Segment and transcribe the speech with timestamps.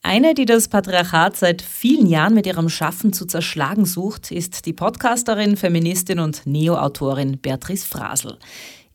[0.00, 4.72] Eine, die das Patriarchat seit vielen Jahren mit ihrem Schaffen zu zerschlagen sucht, ist die
[4.72, 8.38] Podcasterin, Feministin und Neo-Autorin Beatrice Frasel.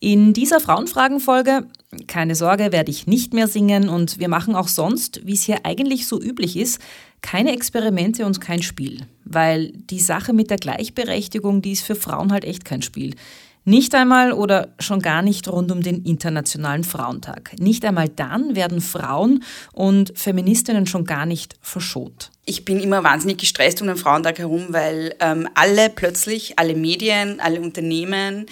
[0.03, 1.65] In dieser Frauenfragen-Folge,
[2.07, 5.65] keine Sorge, werde ich nicht mehr singen und wir machen auch sonst, wie es hier
[5.65, 6.81] eigentlich so üblich ist,
[7.21, 9.05] keine Experimente und kein Spiel.
[9.23, 13.15] Weil die Sache mit der Gleichberechtigung, die ist für Frauen halt echt kein Spiel.
[13.63, 17.55] Nicht einmal oder schon gar nicht rund um den Internationalen Frauentag.
[17.59, 19.41] Nicht einmal dann werden Frauen
[19.71, 22.32] und Feministinnen schon gar nicht verschont.
[22.45, 27.39] Ich bin immer wahnsinnig gestresst um den Frauentag herum, weil ähm, alle plötzlich, alle Medien,
[27.39, 28.47] alle Unternehmen,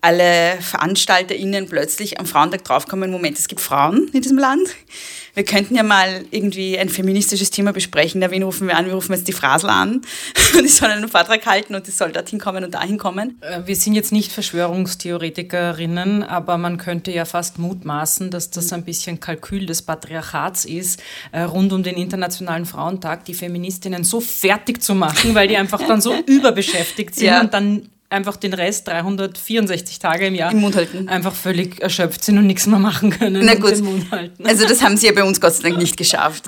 [0.00, 4.68] alle VeranstalterInnen plötzlich am Frauentag draufkommen, Moment, es gibt Frauen in diesem Land
[5.34, 8.20] wir könnten ja mal irgendwie ein feministisches Thema besprechen.
[8.20, 8.86] Da wen rufen wir an?
[8.86, 10.02] Wir rufen jetzt die Frasel an
[10.56, 13.40] und die sollen einen Vortrag halten und die soll dorthin kommen und dahin kommen.
[13.40, 18.84] Äh, wir sind jetzt nicht Verschwörungstheoretikerinnen, aber man könnte ja fast mutmaßen, dass das ein
[18.84, 24.82] bisschen Kalkül des Patriarchats ist, äh, rund um den Internationalen Frauentag die Feministinnen so fertig
[24.82, 27.40] zu machen, weil die einfach dann so überbeschäftigt sind ja.
[27.40, 31.08] und dann einfach den Rest 364 Tage im Jahr Im Mund halten.
[31.08, 33.44] einfach völlig erschöpft sind und nichts mehr machen können.
[33.44, 33.74] Na gut,
[34.44, 36.44] also das haben sie ja bei uns Gott sei Dank nicht geschafft.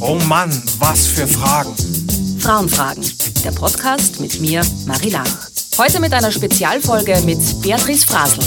[0.00, 1.74] Oh Mann, was für Fragen.
[2.38, 3.04] Frauenfragen,
[3.44, 5.28] der Podcast mit mir, Marie Lang.
[5.76, 8.44] Heute mit einer Spezialfolge mit Beatrice Frasel.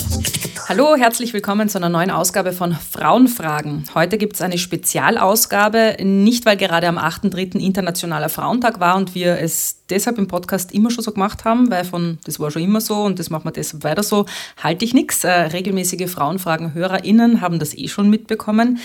[0.73, 3.83] Hallo, herzlich willkommen zu einer neuen Ausgabe von Frauenfragen.
[3.93, 7.59] Heute gibt es eine Spezialausgabe, nicht weil gerade am 8.3.
[7.59, 11.83] Internationaler Frauentag war und wir es deshalb im Podcast immer schon so gemacht haben, weil
[11.83, 14.27] von das war schon immer so und das machen wir deshalb weiter so,
[14.63, 15.25] halte ich nichts.
[15.25, 18.79] Äh, regelmäßige Frauenfragen-HörerInnen haben das eh schon mitbekommen.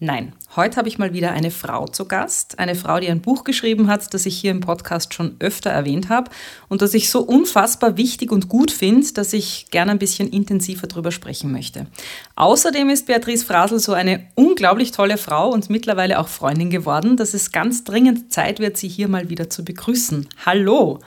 [0.00, 2.60] Nein, heute habe ich mal wieder eine Frau zu Gast.
[2.60, 6.08] Eine Frau, die ein Buch geschrieben hat, das ich hier im Podcast schon öfter erwähnt
[6.08, 6.30] habe
[6.68, 10.86] und das ich so unfassbar wichtig und gut finde, dass ich gerne ein bisschen intensiver
[10.86, 11.88] darüber sprechen möchte.
[12.36, 17.34] Außerdem ist Beatrice Frasel so eine unglaublich tolle Frau und mittlerweile auch Freundin geworden, dass
[17.34, 20.28] es ganz dringend Zeit wird, sie hier mal wieder zu begrüßen.
[20.46, 21.00] Hallo!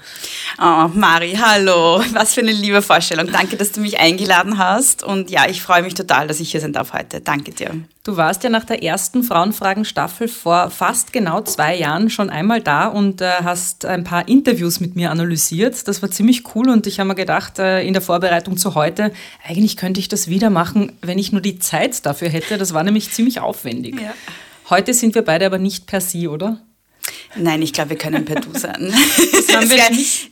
[0.60, 2.04] Oh, Mari, hallo!
[2.12, 3.32] Was für eine liebe Vorstellung.
[3.32, 6.60] Danke, dass du mich eingeladen hast und ja, ich freue mich total, dass ich hier
[6.60, 7.22] sein darf heute.
[7.22, 7.72] Danke dir.
[8.04, 12.88] Du warst ja nach der ersten Frauenfragen-Staffel vor fast genau zwei Jahren schon einmal da
[12.88, 15.88] und äh, hast ein paar Interviews mit mir analysiert.
[15.88, 19.12] Das war ziemlich cool und ich habe mir gedacht, äh, in der Vorbereitung zu heute,
[19.48, 22.58] eigentlich könnte ich das wieder machen, wenn ich nur die Zeit dafür hätte.
[22.58, 24.00] Das war nämlich ziemlich aufwendig.
[24.00, 24.14] Ja.
[24.70, 26.62] Heute sind wir beide aber nicht per Sie, oder?
[27.36, 28.94] Nein, ich glaube, wir können per Du sein.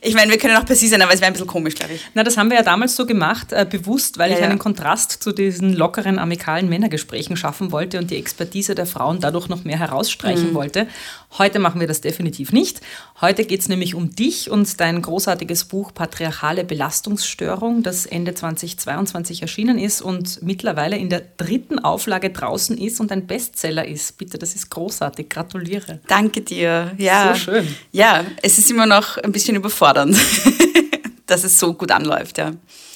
[0.00, 1.94] ich meine, wir können auch per Sie sein, aber es wäre ein bisschen komisch, glaube
[1.94, 2.02] ich.
[2.14, 5.22] Na, das haben wir ja damals so gemacht, äh, bewusst, weil ja, ich einen Kontrast
[5.22, 9.78] zu diesen lockeren, amikalen Männergesprächen schaffen wollte und die Expertise der Frauen dadurch noch mehr
[9.78, 10.54] herausstreichen mhm.
[10.54, 10.86] wollte.
[11.38, 12.80] Heute machen wir das definitiv nicht.
[13.20, 19.42] Heute geht es nämlich um dich und dein großartiges Buch Patriarchale Belastungsstörung, das Ende 2022
[19.42, 24.18] erschienen ist und mittlerweile in der dritten Auflage draußen ist und ein Bestseller ist.
[24.18, 25.28] Bitte, das ist großartig.
[25.28, 26.00] Gratuliere.
[26.08, 27.34] Danke dir ja.
[27.34, 27.76] So schön.
[27.92, 30.16] Ja, es ist immer noch ein bisschen überfordernd,
[31.26, 32.52] dass es so gut anläuft, ja.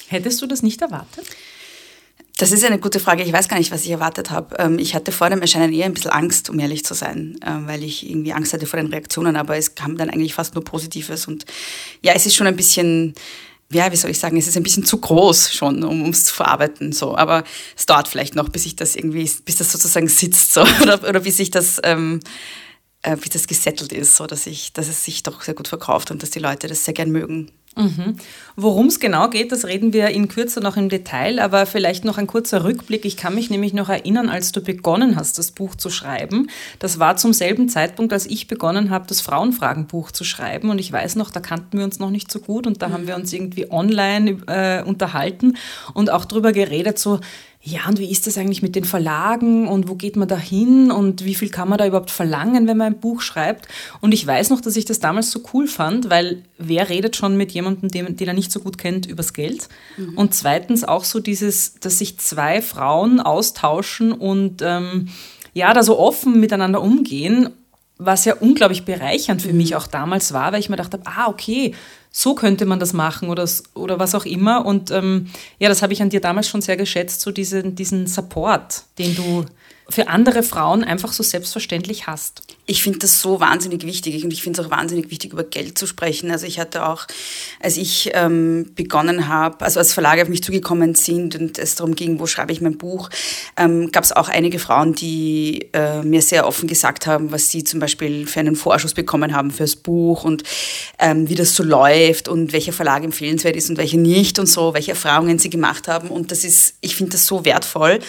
[0.07, 1.25] Hättest du das nicht erwartet?
[2.37, 3.23] Das ist eine gute Frage.
[3.23, 4.57] Ich weiß gar nicht, was ich erwartet habe.
[4.59, 7.65] Ähm, ich hatte vor dem Erscheinen eher ein bisschen Angst, um ehrlich zu sein, ähm,
[7.67, 10.63] weil ich irgendwie Angst hatte vor den Reaktionen, aber es kam dann eigentlich fast nur
[10.63, 11.27] Positives.
[11.27, 11.45] Und
[12.01, 13.13] ja, es ist schon ein bisschen,
[13.71, 16.33] ja, wie soll ich sagen, es ist ein bisschen zu groß schon, um es zu
[16.33, 16.91] verarbeiten.
[16.91, 17.17] So.
[17.17, 17.45] Aber
[17.77, 20.61] es dauert vielleicht noch, bis ich das irgendwie, bis das sozusagen sitzt so.
[20.81, 22.19] oder, oder bis ich das ähm,
[23.05, 26.11] äh, wie das gesettelt ist, so dass, ich, dass es sich doch sehr gut verkauft
[26.11, 27.51] und dass die Leute das sehr gern mögen.
[27.77, 28.15] Mhm.
[28.55, 32.17] Worum es genau geht, das reden wir in Kürze noch im Detail, aber vielleicht noch
[32.17, 33.03] ein kurzer Rückblick.
[33.03, 36.49] Ich kann mich nämlich noch erinnern, als du begonnen hast, das Buch zu schreiben.
[36.79, 40.69] Das war zum selben Zeitpunkt, als ich begonnen habe, das Frauenfragenbuch zu schreiben.
[40.69, 43.07] Und ich weiß noch, da kannten wir uns noch nicht so gut und da haben
[43.07, 45.57] wir uns irgendwie online äh, unterhalten
[45.93, 47.19] und auch darüber geredet, so
[47.67, 50.91] ja, und wie ist das eigentlich mit den Verlagen und wo geht man da hin
[50.91, 53.67] und wie viel kann man da überhaupt verlangen, wenn man ein Buch schreibt?
[54.01, 57.37] Und ich weiß noch, dass ich das damals so cool fand, weil wer redet schon
[57.37, 59.67] mit jemandem, den, den er nicht so gut kennt, übers Geld?
[59.97, 60.15] Mhm.
[60.15, 65.07] Und zweitens auch so dieses, dass sich zwei Frauen austauschen und ähm,
[65.53, 67.49] ja, da so offen miteinander umgehen,
[67.97, 69.57] was ja unglaublich bereichernd für mhm.
[69.57, 71.73] mich auch damals war, weil ich mir dachte, ah, okay,
[72.17, 74.65] so könnte man das machen oder, oder was auch immer.
[74.65, 75.27] Und ähm,
[75.59, 79.17] ja, das habe ich an dir damals schon sehr geschätzt, so diesen, diesen Support, den
[79.17, 79.43] du
[79.89, 82.54] für andere Frauen einfach so selbstverständlich hast?
[82.67, 85.77] Ich finde das so wahnsinnig wichtig und ich finde es auch wahnsinnig wichtig, über Geld
[85.77, 86.31] zu sprechen.
[86.31, 87.05] Also ich hatte auch,
[87.59, 91.93] als ich ähm, begonnen habe, also als Verlage auf mich zugekommen sind und es darum
[91.93, 93.09] ging, wo schreibe ich mein Buch,
[93.55, 97.63] ähm, gab es auch einige Frauen, die äh, mir sehr offen gesagt haben, was sie
[97.63, 100.41] zum Beispiel für einen Vorschuss bekommen haben fürs Buch und
[100.97, 104.73] ähm, wie das so läuft und welcher Verlag empfehlenswert ist und welcher nicht und so,
[104.73, 106.07] welche Erfahrungen sie gemacht haben.
[106.07, 107.99] Und das ist, ich finde das so wertvoll.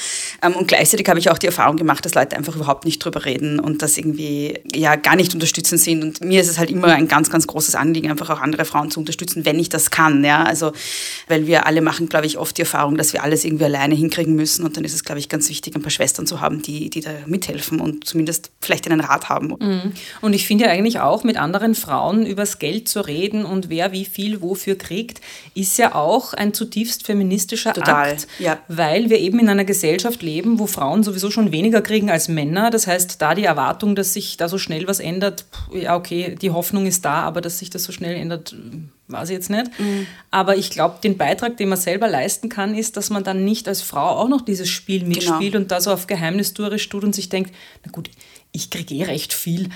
[0.43, 3.27] Ähm, und gleichzeitig habe ich auch die Erfahrung gemacht, dass Leute einfach überhaupt nicht drüber
[3.27, 6.03] reden und das irgendwie ja gar nicht unterstützend sind.
[6.03, 8.91] Und mir ist es halt immer ein ganz, ganz großes Anliegen, einfach auch andere Frauen
[8.91, 10.25] zu unterstützen, wenn ich das kann.
[10.25, 10.45] Ja?
[10.45, 10.73] Also,
[11.29, 14.35] weil wir alle machen, glaube ich, oft die Erfahrung, dass wir alles irgendwie alleine hinkriegen
[14.35, 14.65] müssen.
[14.65, 17.01] Und dann ist es, glaube ich, ganz wichtig, ein paar Schwestern zu haben, die, die
[17.01, 19.55] da mithelfen und zumindest vielleicht einen Rat haben.
[19.59, 19.93] Mhm.
[20.21, 23.93] Und ich finde ja eigentlich auch, mit anderen Frauen übers Geld zu reden und wer
[23.93, 25.21] wie viel wofür kriegt,
[25.55, 28.27] ist ja auch ein zutiefst feministischer Total, Akt.
[28.39, 28.59] Ja.
[28.69, 32.71] Weil wir eben in einer Gesellschaft leben, wo Frauen sowieso schon weniger kriegen als Männer.
[32.71, 36.51] Das heißt, da die Erwartung, dass sich da so schnell was ändert, ja, okay, die
[36.51, 38.55] Hoffnung ist da, aber dass sich das so schnell ändert,
[39.09, 39.67] weiß ich jetzt nicht.
[39.79, 40.07] Mhm.
[40.31, 43.69] Aber ich glaube, den Beitrag, den man selber leisten kann, ist, dass man dann nicht
[43.69, 45.15] als Frau auch noch dieses Spiel genau.
[45.15, 45.63] mitspielt genau.
[45.63, 47.55] und da so auf Geheimnistourisch tut und sich denkt,
[47.85, 48.11] na gut,
[48.53, 49.69] ich kriege eh recht viel.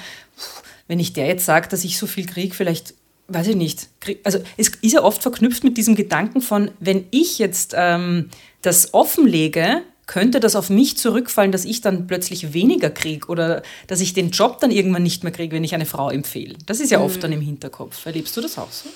[0.88, 2.94] Wenn ich der jetzt sage, dass ich so viel kriege, vielleicht
[3.28, 3.88] weiß ich nicht.
[4.24, 8.30] Also es ist ja oft verknüpft mit diesem Gedanken von, wenn ich jetzt ähm,
[8.62, 14.00] das offenlege, könnte das auf mich zurückfallen, dass ich dann plötzlich weniger kriege oder dass
[14.00, 16.56] ich den Job dann irgendwann nicht mehr kriege, wenn ich eine Frau empfehle.
[16.66, 17.20] Das ist ja oft mhm.
[17.20, 18.04] dann im Hinterkopf.
[18.06, 18.88] Erlebst du das auch so?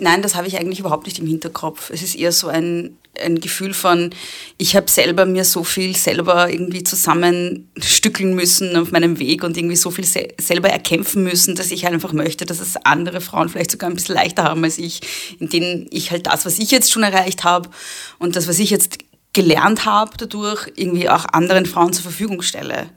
[0.00, 1.90] Nein, das habe ich eigentlich überhaupt nicht im Hinterkopf.
[1.90, 4.10] Es ist eher so ein, ein Gefühl von,
[4.56, 9.76] ich habe selber mir so viel selber irgendwie zusammenstückeln müssen auf meinem Weg und irgendwie
[9.76, 13.48] so viel se selber erkämpfen müssen, dass ich halt einfach möchte, dass es andere Frauen
[13.48, 15.02] vielleicht sogar ein bisschen leichter haben als ich,
[15.38, 17.70] in denen ich halt das, was ich jetzt schon erreicht habe
[18.18, 18.98] und das, was ich jetzt
[19.38, 22.90] gelernt habe, dadurch irgendwie auch anderen Frauen zur Verfügung stelle.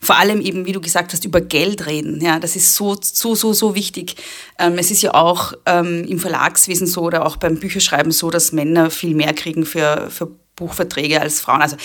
[0.00, 2.20] Vor allem eben, wie du gesagt hast, über Geld reden.
[2.20, 4.16] Ja, das ist so, so, so, so wichtig.
[4.58, 8.50] Ähm, es ist ja auch ähm, im Verlagswesen so oder auch beim Bücherschreiben so, dass
[8.50, 11.62] Männer viel mehr kriegen für, für Buchverträge als Frauen.
[11.62, 11.76] Also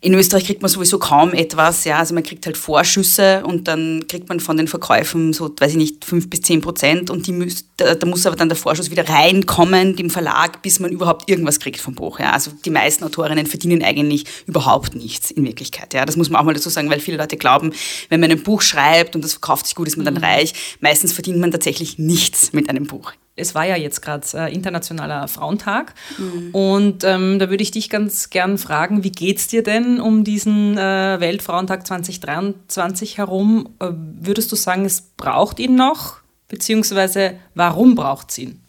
[0.00, 1.98] in Österreich kriegt man sowieso kaum etwas, ja.
[1.98, 5.76] Also man kriegt halt Vorschüsse und dann kriegt man von den Verkäufen so, weiß ich
[5.76, 8.90] nicht, fünf bis zehn Prozent und die müß, da, da, muss aber dann der Vorschuss
[8.90, 12.32] wieder reinkommen, dem Verlag, bis man überhaupt irgendwas kriegt vom Buch, ja.
[12.32, 16.04] Also die meisten Autorinnen verdienen eigentlich überhaupt nichts in Wirklichkeit, ja.
[16.04, 17.72] Das muss man auch mal dazu sagen, weil viele Leute glauben,
[18.10, 20.24] wenn man ein Buch schreibt und das verkauft sich gut, ist man dann mhm.
[20.24, 20.52] reich.
[20.80, 25.28] Meistens verdient man tatsächlich nichts mit einem Buch es war ja jetzt gerade äh, Internationaler
[25.28, 26.50] Frauentag mhm.
[26.52, 30.24] und ähm, da würde ich dich ganz gern fragen, wie geht es dir denn um
[30.24, 33.68] diesen äh, Weltfrauentag 2023 herum?
[33.80, 36.16] Äh, würdest du sagen, es braucht ihn noch,
[36.48, 38.60] beziehungsweise warum braucht es ihn?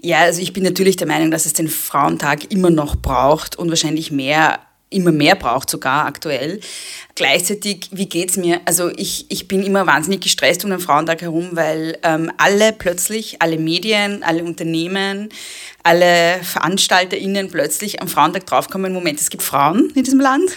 [0.00, 3.68] Ja, also ich bin natürlich der Meinung, dass es den Frauentag immer noch braucht und
[3.68, 4.60] wahrscheinlich mehr
[4.90, 6.60] immer mehr braucht sogar aktuell.
[7.18, 8.60] Gleichzeitig, wie geht's mir?
[8.64, 13.42] Also ich, ich bin immer wahnsinnig gestresst um den Frauentag herum, weil ähm, alle plötzlich,
[13.42, 15.28] alle Medien, alle Unternehmen,
[15.82, 20.50] alle VeranstalterInnen plötzlich am Frauentag draufkommen, Moment, es gibt Frauen in diesem Land.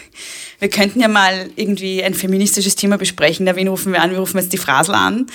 [0.60, 3.48] Wir könnten ja mal irgendwie ein feministisches Thema besprechen.
[3.48, 4.12] Da wen rufen wir an?
[4.12, 5.26] Wir rufen jetzt die Frasel an.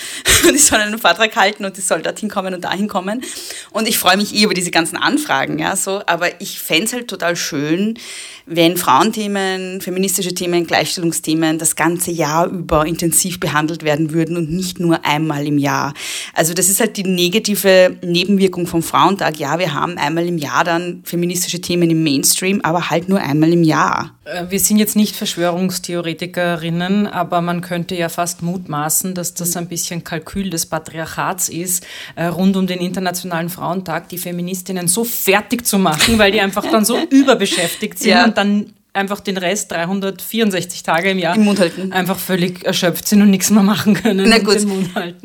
[0.44, 3.24] Und die sollen einen Vortrag halten und die soll dorthin kommen und dahin kommen.
[3.72, 6.00] Und ich freue mich eh über diese ganzen Anfragen, ja, so.
[6.06, 7.98] Aber ich fände es halt total schön,
[8.46, 10.68] wenn Frauenthemen, feministische Themen,
[11.16, 15.94] Gleichstellungsthemen das ganze Jahr über intensiv behandelt werden würden und nicht nur einmal im Jahr.
[16.34, 19.38] Also das ist halt die negative Nebenwirkung vom Frauentag.
[19.38, 23.52] Ja, wir haben einmal im Jahr dann feministische Themen im Mainstream, aber halt nur einmal
[23.52, 24.12] im Jahr.
[24.24, 29.68] Äh, wir sind jetzt nicht Verschwörungstheoretikerinnen, aber man könnte ja fast mutmaßen, dass das ein
[29.68, 31.86] bisschen Kalkül des Patriarchats ist,
[32.16, 36.64] äh, rund um den Internationalen Frauentag die Feministinnen so fertig zu machen, weil die einfach
[36.70, 41.60] dann so überbeschäftigt sind ja dann einfach den Rest 364 Tage im Jahr Im Mund
[41.60, 41.92] halten.
[41.92, 44.28] einfach völlig erschöpft sind und nichts mehr machen können.
[44.28, 44.66] Na gut.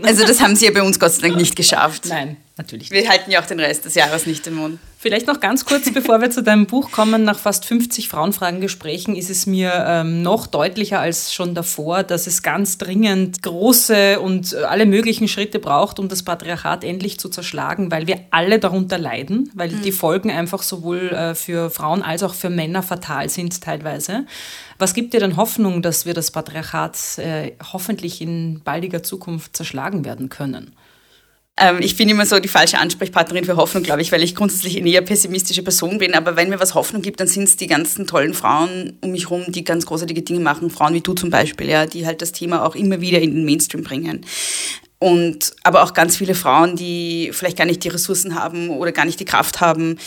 [0.01, 2.05] Also das haben sie ja bei uns Gott sei Dank nicht geschafft.
[2.09, 2.91] Nein, natürlich.
[2.91, 4.79] Wir halten ja auch den Rest des Jahres nicht den Mund.
[5.01, 9.31] Vielleicht noch ganz kurz, bevor wir zu deinem Buch kommen, nach fast 50 Frauenfragengesprächen ist
[9.31, 14.57] es mir ähm, noch deutlicher als schon davor, dass es ganz dringend große und äh,
[14.57, 19.49] alle möglichen Schritte braucht, um das Patriarchat endlich zu zerschlagen, weil wir alle darunter leiden,
[19.55, 19.81] weil mhm.
[19.81, 24.27] die Folgen einfach sowohl äh, für Frauen als auch für Männer fatal sind teilweise.
[24.77, 30.05] Was gibt dir denn Hoffnung, dass wir das Patriarchat äh, hoffentlich in baldiger Zukunft zerschlagen
[30.05, 30.75] werden können?
[31.61, 34.77] Ähm, ich bin immer so die falsche Ansprechpartnerin für Hoffnung, glaube ich, weil ich grundsätzlich
[34.77, 36.15] eine eher pessimistische Person bin.
[36.15, 39.29] Aber wenn mir was Hoffnung gibt, dann sind es die ganzen tollen Frauen um mich
[39.29, 40.71] herum, die ganz großartige Dinge machen.
[40.71, 43.45] Frauen wie du zum Beispiel, ja, die halt das Thema auch immer wieder in den
[43.45, 44.25] Mainstream bringen.
[44.97, 49.05] und aber auch ganz viele Frauen, die vielleicht gar nicht die Ressourcen haben oder gar
[49.05, 49.97] nicht die Kraft haben,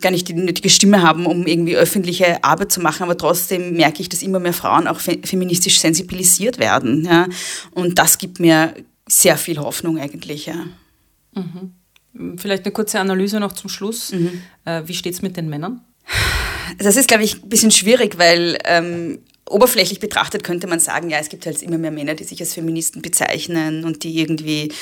[0.00, 3.02] gar nicht die nötige Stimme haben, um irgendwie öffentliche Arbeit zu machen.
[3.02, 7.04] Aber trotzdem merke ich, dass immer mehr Frauen auch feministisch sensibilisiert werden.
[7.04, 7.26] Ja?
[7.72, 8.74] Und das gibt mir
[9.08, 10.46] sehr viel Hoffnung eigentlich.
[10.46, 10.66] Ja.
[11.34, 12.38] Mhm.
[12.38, 14.12] Vielleicht eine kurze Analyse noch zum Schluss.
[14.12, 14.42] Mhm.
[14.64, 15.80] Äh, wie steht es mit den Männern?
[16.78, 21.18] Das ist, glaube ich, ein bisschen schwierig, weil ähm, oberflächlich betrachtet könnte man sagen, ja,
[21.18, 24.72] es gibt halt immer mehr Männer, die sich als Feministen bezeichnen und die irgendwie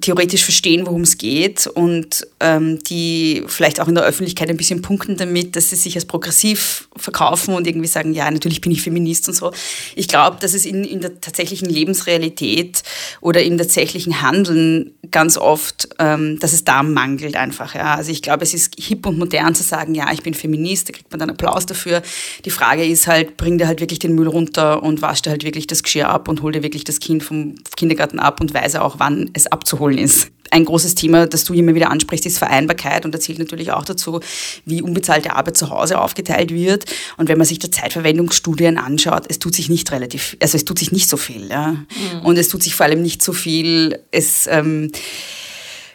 [0.00, 4.82] theoretisch verstehen, worum es geht und ähm, die vielleicht auch in der Öffentlichkeit ein bisschen
[4.82, 8.82] punkten damit, dass sie sich als progressiv verkaufen und irgendwie sagen, ja, natürlich bin ich
[8.82, 9.52] Feminist und so.
[9.94, 12.82] Ich glaube, dass es in, in der tatsächlichen Lebensrealität
[13.20, 17.76] oder im tatsächlichen Handeln ganz oft, ähm, dass es da mangelt einfach.
[17.76, 17.94] Ja.
[17.94, 20.92] Also ich glaube, es ist hip und modern zu sagen, ja, ich bin Feminist, da
[20.92, 22.02] kriegt man dann Applaus dafür.
[22.44, 25.44] Die Frage ist halt, bring dir halt wirklich den Müll runter und wasch dir halt
[25.44, 28.82] wirklich das Geschirr ab und hol dir wirklich das Kind vom Kindergarten ab und weise
[28.82, 30.28] auch, wann es abzuholen ist.
[30.50, 33.84] Ein großes Thema, das du immer wieder ansprichst, ist Vereinbarkeit und da zählt natürlich auch
[33.84, 34.20] dazu,
[34.64, 36.84] wie unbezahlte Arbeit zu Hause aufgeteilt wird.
[37.16, 40.78] Und wenn man sich da Zeitverwendungsstudien anschaut, es tut sich nicht relativ, also es tut
[40.78, 41.48] sich nicht so viel.
[41.48, 41.72] Ja.
[41.72, 41.86] Mhm.
[42.22, 44.92] Und es tut sich vor allem nicht so viel, es ähm,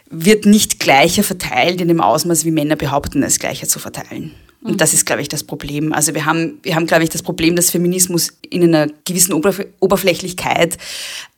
[0.09, 4.33] wird nicht gleicher verteilt in dem Ausmaß, wie Männer behaupten, es gleicher zu verteilen.
[4.61, 4.77] Und mhm.
[4.77, 5.93] das ist, glaube ich, das Problem.
[5.93, 10.77] Also wir haben, wir haben, glaube ich, das Problem, dass Feminismus in einer gewissen Oberflächlichkeit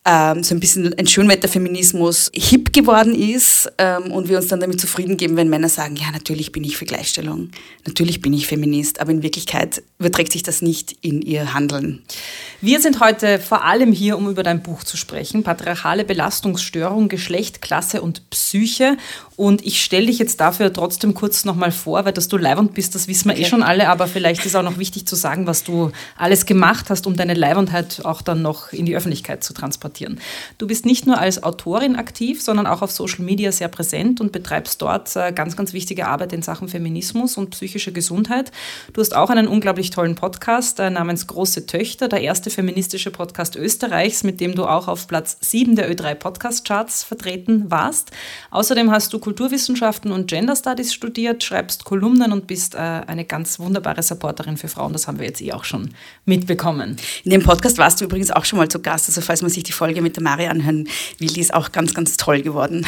[0.04, 4.82] ähm, so ein bisschen ein Schönwetterfeminismus hip geworden ist ähm, und wir uns dann damit
[4.82, 7.50] zufrieden geben, wenn Männer sagen, ja, natürlich bin ich für Gleichstellung,
[7.86, 12.02] natürlich bin ich Feminist, aber in Wirklichkeit überträgt sich das nicht in ihr Handeln.
[12.62, 17.62] Wir sind heute vor allem hier, um über dein Buch zu sprechen, Patriarchale Belastungsstörung, Geschlecht,
[17.62, 18.98] Klasse und Psyche.
[19.36, 22.94] Und ich stelle dich jetzt dafür trotzdem kurz nochmal vor, weil dass du Leibwand bist,
[22.96, 23.44] das wissen wir okay.
[23.44, 26.90] eh schon alle, aber vielleicht ist auch noch wichtig zu sagen, was du alles gemacht
[26.90, 30.20] hast, um deine Leibwandheit auch dann noch in die Öffentlichkeit zu transportieren transportieren.
[30.58, 34.32] Du bist nicht nur als Autorin aktiv, sondern auch auf Social Media sehr präsent und
[34.32, 38.52] betreibst dort äh, ganz, ganz wichtige Arbeit in Sachen Feminismus und psychische Gesundheit.
[38.94, 43.56] Du hast auch einen unglaublich tollen Podcast äh, namens Große Töchter, der erste feministische Podcast
[43.56, 48.12] Österreichs, mit dem du auch auf Platz 7 der Ö3 Podcast Charts vertreten warst.
[48.52, 53.60] Außerdem hast du Kulturwissenschaften und Gender Studies studiert, schreibst Kolumnen und bist äh, eine ganz
[53.60, 54.94] wunderbare Supporterin für Frauen.
[54.94, 55.90] Das haben wir jetzt eh auch schon
[56.26, 56.98] mitbekommen.
[57.24, 59.64] In dem Podcast warst du übrigens auch schon mal zu Gast, also falls man sich
[59.64, 62.86] die Folge mit der Mari anhören will, die ist auch ganz, ganz toll geworden.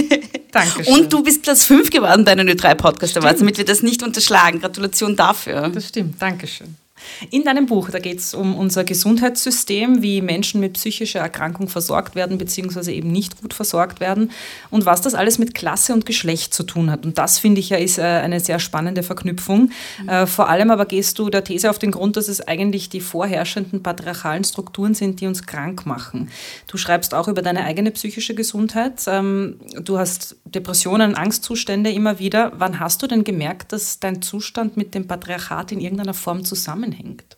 [0.50, 0.92] Dankeschön.
[0.92, 4.60] Und du bist Platz 5 geworden bei einer Ö3-Podcast Awards, damit wir das nicht unterschlagen.
[4.60, 5.68] Gratulation dafür.
[5.68, 6.81] Das stimmt, Dankeschön.
[7.30, 12.14] In deinem Buch, da geht es um unser Gesundheitssystem, wie Menschen mit psychischer Erkrankung versorgt
[12.14, 12.92] werden bzw.
[12.92, 14.30] eben nicht gut versorgt werden
[14.70, 17.04] und was das alles mit Klasse und Geschlecht zu tun hat.
[17.04, 19.70] Und das finde ich ja ist äh, eine sehr spannende Verknüpfung.
[20.04, 20.26] Mhm.
[20.26, 23.82] Vor allem aber gehst du der These auf den Grund, dass es eigentlich die vorherrschenden
[23.82, 26.30] patriarchalen Strukturen sind, die uns krank machen.
[26.66, 29.02] Du schreibst auch über deine eigene psychische Gesundheit.
[29.06, 32.52] Ähm, du hast Depressionen, Angstzustände immer wieder.
[32.56, 36.91] Wann hast du denn gemerkt, dass dein Zustand mit dem Patriarchat in irgendeiner Form zusammenhängt?
[36.92, 37.36] Zusammenhängt?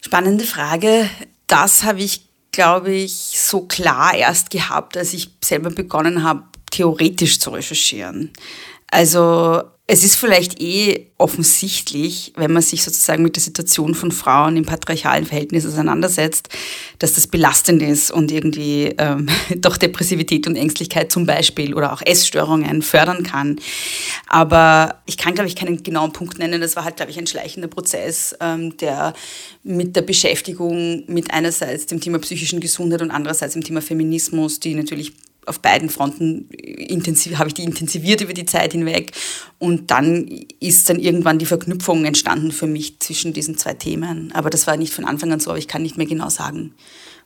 [0.00, 1.08] Spannende Frage.
[1.46, 7.38] Das habe ich, glaube ich, so klar erst gehabt, als ich selber begonnen habe, theoretisch
[7.38, 8.32] zu recherchieren.
[8.90, 14.58] Also es ist vielleicht eh offensichtlich, wenn man sich sozusagen mit der Situation von Frauen
[14.58, 16.50] im patriarchalen Verhältnis auseinandersetzt,
[16.98, 22.02] dass das belastend ist und irgendwie ähm, doch Depressivität und Ängstlichkeit zum Beispiel oder auch
[22.04, 23.58] Essstörungen fördern kann.
[24.26, 26.60] Aber ich kann, glaube ich, keinen genauen Punkt nennen.
[26.60, 29.14] Das war halt, glaube ich, ein schleichender Prozess, ähm, der
[29.64, 34.74] mit der Beschäftigung mit einerseits dem Thema psychischen Gesundheit und andererseits dem Thema Feminismus, die
[34.74, 35.14] natürlich
[35.48, 39.12] auf beiden Fronten intensiv, habe ich die intensiviert über die Zeit hinweg.
[39.58, 40.28] Und dann
[40.60, 44.32] ist dann irgendwann die Verknüpfung entstanden für mich zwischen diesen zwei Themen.
[44.32, 46.74] Aber das war nicht von Anfang an so, aber ich kann nicht mehr genau sagen,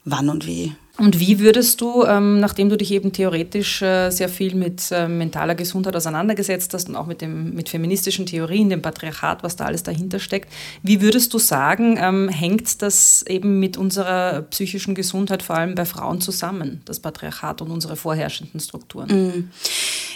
[0.04, 0.72] wann und wie.
[0.98, 5.08] Und wie würdest du, ähm, nachdem du dich eben theoretisch äh, sehr viel mit äh,
[5.08, 9.64] mentaler Gesundheit auseinandergesetzt hast und auch mit, dem, mit feministischen Theorien, dem Patriarchat, was da
[9.64, 15.42] alles dahinter steckt, wie würdest du sagen, ähm, hängt das eben mit unserer psychischen Gesundheit
[15.42, 19.08] vor allem bei Frauen zusammen, das Patriarchat und unsere vorherrschenden Strukturen?
[19.08, 19.50] Mm.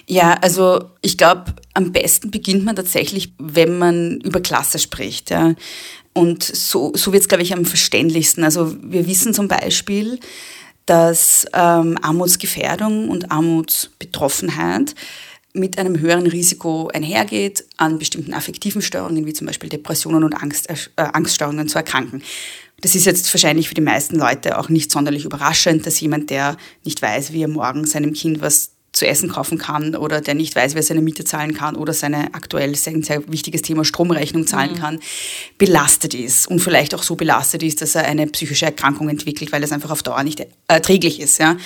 [0.09, 5.31] Ja, also ich glaube, am besten beginnt man tatsächlich, wenn man über Klasse spricht.
[5.31, 5.55] Ja.
[6.13, 8.45] Und so, so wird es, glaube ich, am verständlichsten.
[8.45, 10.21] Also wir wissen zum Beispiel,
[10.87, 14.95] dass ähm, Armutsgefährdung und Armutsbetroffenheit
[15.53, 20.69] mit einem höheren Risiko einhergeht, an bestimmten affektiven Störungen wie zum Beispiel Depressionen und Angst,
[20.69, 22.23] äh, Angststörungen zu erkranken.
[22.83, 26.57] Das ist jetzt wahrscheinlich für die meisten Leute auch nicht sonderlich überraschend, dass jemand, der
[26.85, 30.57] nicht weiß, wie er morgen seinem Kind was zu essen kaufen kann oder der nicht
[30.57, 34.73] weiß, wer seine Miete zahlen kann oder seine aktuell sehr, sehr wichtiges Thema Stromrechnung zahlen
[34.73, 34.79] mhm.
[34.79, 35.01] kann,
[35.59, 39.63] belastet ist und vielleicht auch so belastet ist, dass er eine psychische Erkrankung entwickelt, weil
[39.63, 41.39] es einfach auf Dauer nicht erträglich ist.
[41.39, 41.59] Ja.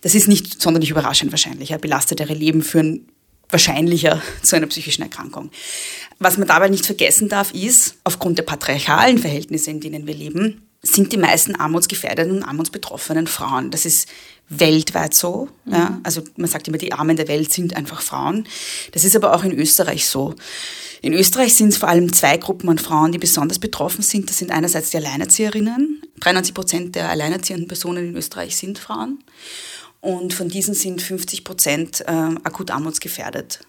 [0.00, 1.68] Das ist nicht sonderlich überraschend wahrscheinlich.
[1.68, 1.76] Ja.
[1.76, 3.06] Belastetere Leben führen
[3.50, 5.50] wahrscheinlicher zu einer psychischen Erkrankung.
[6.18, 10.62] Was man dabei nicht vergessen darf, ist, aufgrund der patriarchalen Verhältnisse, in denen wir leben,
[10.80, 13.70] sind die meisten armutsgefährdeten und armutsbetroffenen Frauen.
[13.70, 14.08] Das ist
[14.48, 15.48] weltweit so.
[15.64, 15.72] Mhm.
[15.72, 16.00] Ja?
[16.02, 18.46] Also man sagt immer, die Armen der Welt sind einfach Frauen.
[18.92, 20.34] Das ist aber auch in Österreich so.
[21.00, 24.28] In Österreich sind es vor allem zwei Gruppen an Frauen, die besonders betroffen sind.
[24.28, 26.02] Das sind einerseits die Alleinerzieherinnen.
[26.20, 29.22] 93 Prozent der alleinerziehenden Personen in Österreich sind Frauen.
[30.00, 33.60] Und von diesen sind 50 Prozent äh, akut armutsgefährdet.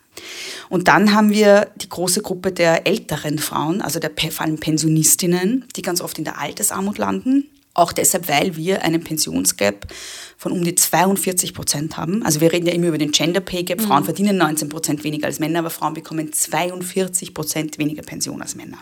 [0.69, 5.65] Und dann haben wir die große Gruppe der älteren Frauen, also der vor allem Pensionistinnen,
[5.75, 7.49] die ganz oft in der Altersarmut landen.
[7.79, 9.87] Auch deshalb, weil wir einen Pensionsgap
[10.35, 12.23] von um die 42 Prozent haben.
[12.25, 13.79] Also wir reden ja immer über den Gender Pay Gap.
[13.79, 14.05] Frauen mhm.
[14.05, 18.79] verdienen 19 Prozent weniger als Männer, aber Frauen bekommen 42 Prozent weniger Pension als Männer.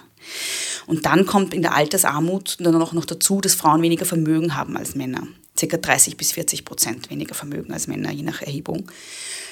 [0.87, 4.75] Und dann kommt in der Altersarmut dann auch noch dazu, dass Frauen weniger Vermögen haben
[4.75, 5.27] als Männer.
[5.55, 8.89] Circa 30 bis 40 Prozent weniger Vermögen als Männer, je nach Erhebung.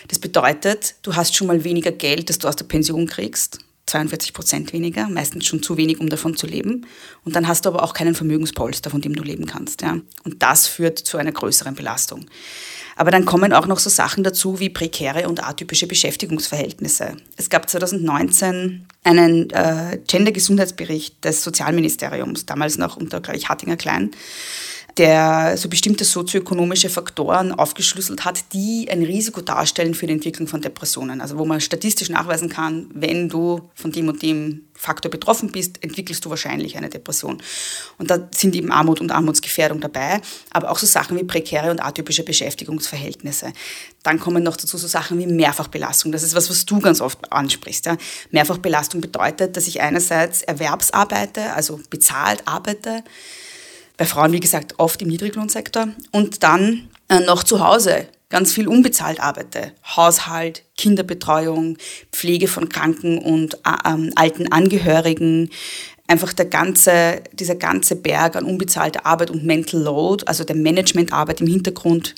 [0.08, 3.60] Das bedeutet, du hast schon mal weniger Geld, das du aus der Pension kriegst.
[3.88, 6.86] 42 Prozent weniger, meistens schon zu wenig, um davon zu leben.
[7.24, 9.82] Und dann hast du aber auch keinen Vermögenspolster, von dem du leben kannst.
[9.82, 10.00] Ja?
[10.24, 12.26] Und das führt zu einer größeren Belastung.
[12.96, 17.18] Aber dann kommen auch noch so Sachen dazu wie prekäre und atypische Beschäftigungsverhältnisse.
[17.36, 24.12] Es gab 2019 einen äh, Gender-Gesundheitsbericht des Sozialministeriums, damals noch unter, glaube ich, Hartinger Klein
[24.98, 30.62] der so bestimmte sozioökonomische Faktoren aufgeschlüsselt hat, die ein Risiko darstellen für die Entwicklung von
[30.62, 31.20] Depressionen.
[31.20, 35.84] Also wo man statistisch nachweisen kann, wenn du von dem und dem Faktor betroffen bist,
[35.84, 37.42] entwickelst du wahrscheinlich eine Depression.
[37.98, 40.22] Und da sind eben Armut und Armutsgefährdung dabei,
[40.52, 43.52] aber auch so Sachen wie prekäre und atypische Beschäftigungsverhältnisse.
[44.04, 46.14] Dann kommen noch dazu so Sachen wie Mehrfachbelastung.
[46.14, 47.86] Das ist was, was du ganz oft ansprichst.
[47.86, 47.98] Ja.
[48.32, 53.04] Mehrfachbelastung bedeutet, dass ich einerseits erwerbsarbeite, also bezahlt arbeite,
[53.98, 58.68] bei Frauen, wie gesagt, oft im Niedriglohnsektor und dann äh, noch zu Hause ganz viel
[58.68, 59.72] unbezahlt arbeite.
[59.96, 61.78] Haushalt, Kinderbetreuung,
[62.12, 65.50] Pflege von kranken und äh, ähm, alten Angehörigen,
[66.08, 71.42] einfach der ganze, dieser ganze Berg an unbezahlter Arbeit und Mental Load, also der Managementarbeit
[71.42, 72.16] im Hintergrund,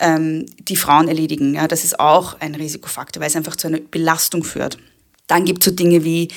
[0.00, 1.54] ähm, die Frauen erledigen.
[1.54, 4.78] Ja, das ist auch ein Risikofaktor, weil es einfach zu einer Belastung führt.
[5.28, 6.28] Dann gibt es so Dinge wie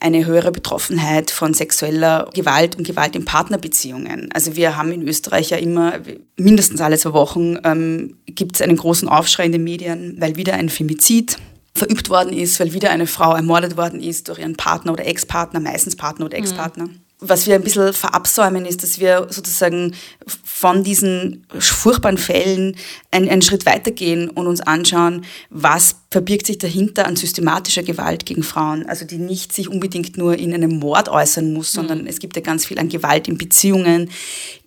[0.00, 4.28] eine höhere Betroffenheit von sexueller Gewalt und Gewalt in Partnerbeziehungen.
[4.34, 5.94] Also wir haben in Österreich ja immer,
[6.36, 10.54] mindestens alle zwei Wochen, ähm, gibt es einen großen Aufschrei in den Medien, weil wieder
[10.54, 11.38] ein Femizid
[11.74, 15.60] verübt worden ist, weil wieder eine Frau ermordet worden ist durch ihren Partner oder Ex-Partner,
[15.60, 16.88] meistens Partner oder Ex-Partner.
[16.88, 19.94] Mhm was wir ein bisschen verabsäumen, ist, dass wir sozusagen
[20.26, 22.76] von diesen furchtbaren Fällen
[23.10, 28.42] einen, einen Schritt weitergehen und uns anschauen, was verbirgt sich dahinter an systematischer Gewalt gegen
[28.42, 28.86] Frauen.
[28.86, 32.06] Also die nicht sich unbedingt nur in einem Mord äußern muss, sondern mhm.
[32.06, 34.10] es gibt ja ganz viel an Gewalt in Beziehungen,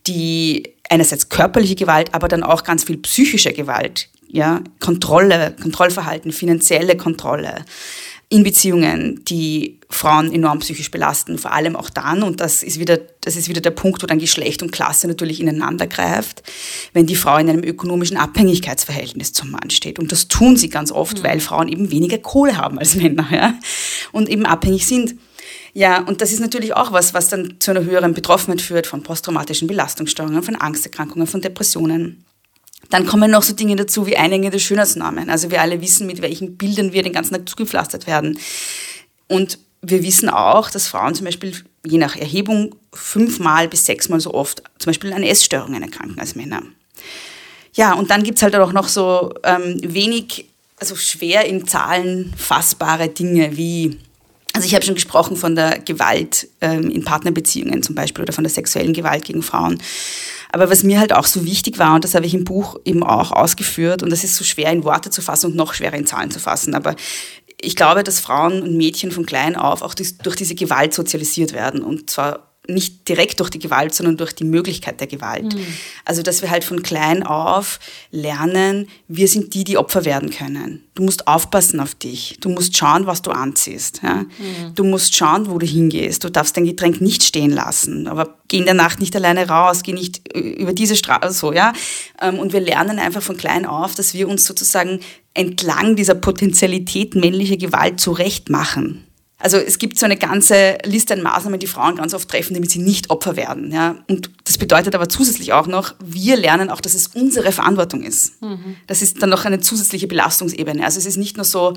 [0.06, 6.98] die einerseits körperliche Gewalt, aber dann auch ganz viel psychische Gewalt, ja, Kontrolle, Kontrollverhalten, finanzielle
[6.98, 7.66] Kontrolle
[8.34, 12.98] in Beziehungen, die Frauen enorm psychisch belasten, vor allem auch dann, und das ist wieder,
[13.22, 16.41] das ist wieder der Punkt, wo dann Geschlecht und Klasse natürlich ineinander greift,
[16.93, 20.00] wenn die Frau in einem ökonomischen Abhängigkeitsverhältnis zum Mann steht.
[20.00, 21.24] Und das tun sie ganz oft, mhm.
[21.24, 23.54] weil Frauen eben weniger Kohle haben als Männer, ja,
[24.12, 25.13] und eben abhängig sind.
[25.76, 29.04] Ja, und das ist natürlich auch was, was dann zu einer höheren Betroffenheit führt von
[29.04, 32.26] posttraumatischen Belastungsstörungen, von Angsterkrankungen, von Depressionen.
[32.93, 35.32] Dann kommen noch so Dinge dazu wie einengende Schönheitsnormen.
[35.32, 38.38] Also wir alle wissen, mit welchen Bildern wir den ganzen Tag zugepflastert werden.
[39.27, 44.36] Und wir wissen auch, dass Frauen zum Beispiel je nach Erhebung fünfmal bis sechsmal so
[44.36, 46.62] oft zum Beispiel an Essstörungen erkranken als Männer.
[47.73, 50.45] Ja, und dann gibt es halt auch noch so ähm, wenig,
[50.79, 53.97] also schwer in Zahlen fassbare Dinge wie,
[54.53, 58.43] also ich habe schon gesprochen von der Gewalt ähm, in Partnerbeziehungen zum Beispiel oder von
[58.43, 59.82] der sexuellen Gewalt gegen Frauen.
[60.54, 63.02] Aber was mir halt auch so wichtig war, und das habe ich im Buch eben
[63.04, 66.06] auch ausgeführt, und das ist so schwer in Worte zu fassen und noch schwerer in
[66.06, 66.96] Zahlen zu fassen, aber
[67.60, 71.82] ich glaube, dass Frauen und Mädchen von klein auf auch durch diese Gewalt sozialisiert werden.
[71.82, 75.54] Und zwar nicht direkt durch die Gewalt, sondern durch die Möglichkeit der Gewalt.
[75.54, 75.65] Mhm.
[76.06, 80.84] Also, dass wir halt von klein auf lernen, wir sind die, die Opfer werden können.
[80.95, 82.38] Du musst aufpassen auf dich.
[82.39, 84.02] Du musst schauen, was du anziehst.
[84.02, 84.15] Ja?
[84.15, 84.76] Mhm.
[84.76, 86.23] Du musst schauen, wo du hingehst.
[86.23, 88.08] Du darfst dein Getränk nicht stehen lassen.
[88.08, 91.73] Aber geh in der Nacht nicht alleine raus, geh nicht über diese Straße, so, ja.
[92.21, 95.02] Ähm, und wir lernen einfach von klein auf, dass wir uns sozusagen
[95.34, 99.04] entlang dieser Potenzialität männlicher Gewalt zurecht machen.
[99.43, 102.71] Also es gibt so eine ganze Liste an Maßnahmen, die Frauen ganz oft treffen, damit
[102.71, 103.73] sie nicht Opfer werden.
[103.73, 103.97] Ja?
[104.08, 108.41] Und das bedeutet aber zusätzlich auch noch, wir lernen auch, dass es unsere Verantwortung ist.
[108.41, 108.75] Mhm.
[108.88, 110.84] Das ist dann noch eine zusätzliche Belastungsebene.
[110.84, 111.73] Also es ist nicht nur so,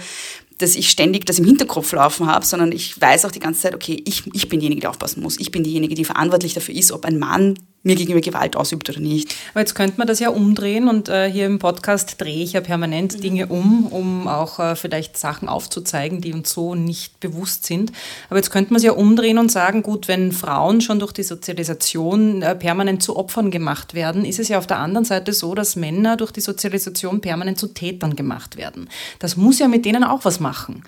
[0.58, 3.74] dass ich ständig das im Hinterkopf laufen habe, sondern ich weiß auch die ganze Zeit,
[3.74, 5.38] okay, ich, ich bin diejenige, die aufpassen muss.
[5.38, 7.54] Ich bin diejenige, die verantwortlich dafür ist, ob ein Mann
[7.86, 9.34] mir gegenüber Gewalt ausübt oder nicht.
[9.52, 12.60] Aber jetzt könnte man das ja umdrehen und äh, hier im Podcast drehe ich ja
[12.60, 17.92] permanent Dinge um, um auch äh, vielleicht Sachen aufzuzeigen, die uns so nicht bewusst sind.
[18.28, 21.22] Aber jetzt könnte man es ja umdrehen und sagen, gut, wenn Frauen schon durch die
[21.22, 25.54] Sozialisation äh, permanent zu Opfern gemacht werden, ist es ja auf der anderen Seite so,
[25.54, 28.88] dass Männer durch die Sozialisation permanent zu Tätern gemacht werden.
[29.20, 30.82] Das muss ja mit denen auch was machen.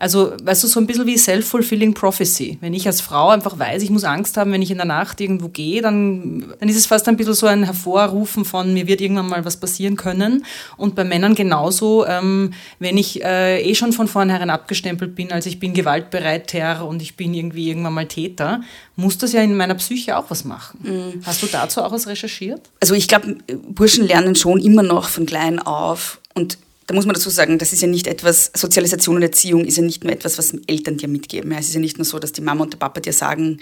[0.00, 2.56] Also, weißt du, so ein bisschen wie Self-Fulfilling Prophecy.
[2.62, 5.20] Wenn ich als Frau einfach weiß, ich muss Angst haben, wenn ich in der Nacht
[5.20, 9.02] irgendwo gehe, dann, dann ist es fast ein bisschen so ein Hervorrufen von, mir wird
[9.02, 10.46] irgendwann mal was passieren können.
[10.78, 15.44] Und bei Männern genauso, ähm, wenn ich äh, eh schon von vornherein abgestempelt bin, als
[15.44, 18.62] ich bin gewaltbereiter und ich bin irgendwie irgendwann mal Täter,
[18.96, 20.80] muss das ja in meiner Psyche auch was machen.
[20.82, 21.20] Mhm.
[21.26, 22.62] Hast du dazu auch was recherchiert?
[22.80, 23.36] Also ich glaube,
[23.68, 26.56] Burschen lernen schon immer noch von klein auf und
[26.90, 29.82] da muss man dazu sagen, das ist ja nicht etwas, Sozialisation und Erziehung ist ja
[29.84, 31.52] nicht nur etwas, was Eltern dir mitgeben.
[31.52, 33.60] Es ist ja nicht nur so, dass die Mama und der Papa dir sagen,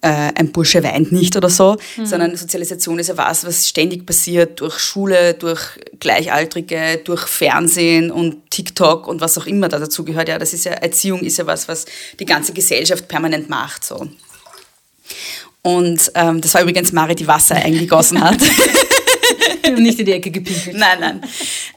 [0.00, 2.06] äh, ein Bursche weint nicht oder so, mhm.
[2.06, 5.60] sondern Sozialisation ist ja was, was ständig passiert durch Schule, durch
[6.00, 10.30] Gleichaltrige, durch Fernsehen und TikTok und was auch immer da dazu gehört.
[10.30, 11.84] Ja, das ist ja, Erziehung ist ja was, was
[12.18, 14.08] die ganze Gesellschaft permanent macht, so.
[15.60, 18.40] Und ähm, das war übrigens Mari, die Wasser eingegossen hat.
[19.76, 20.76] nicht in die Ecke gepinkelt.
[20.76, 21.20] Nein, nein.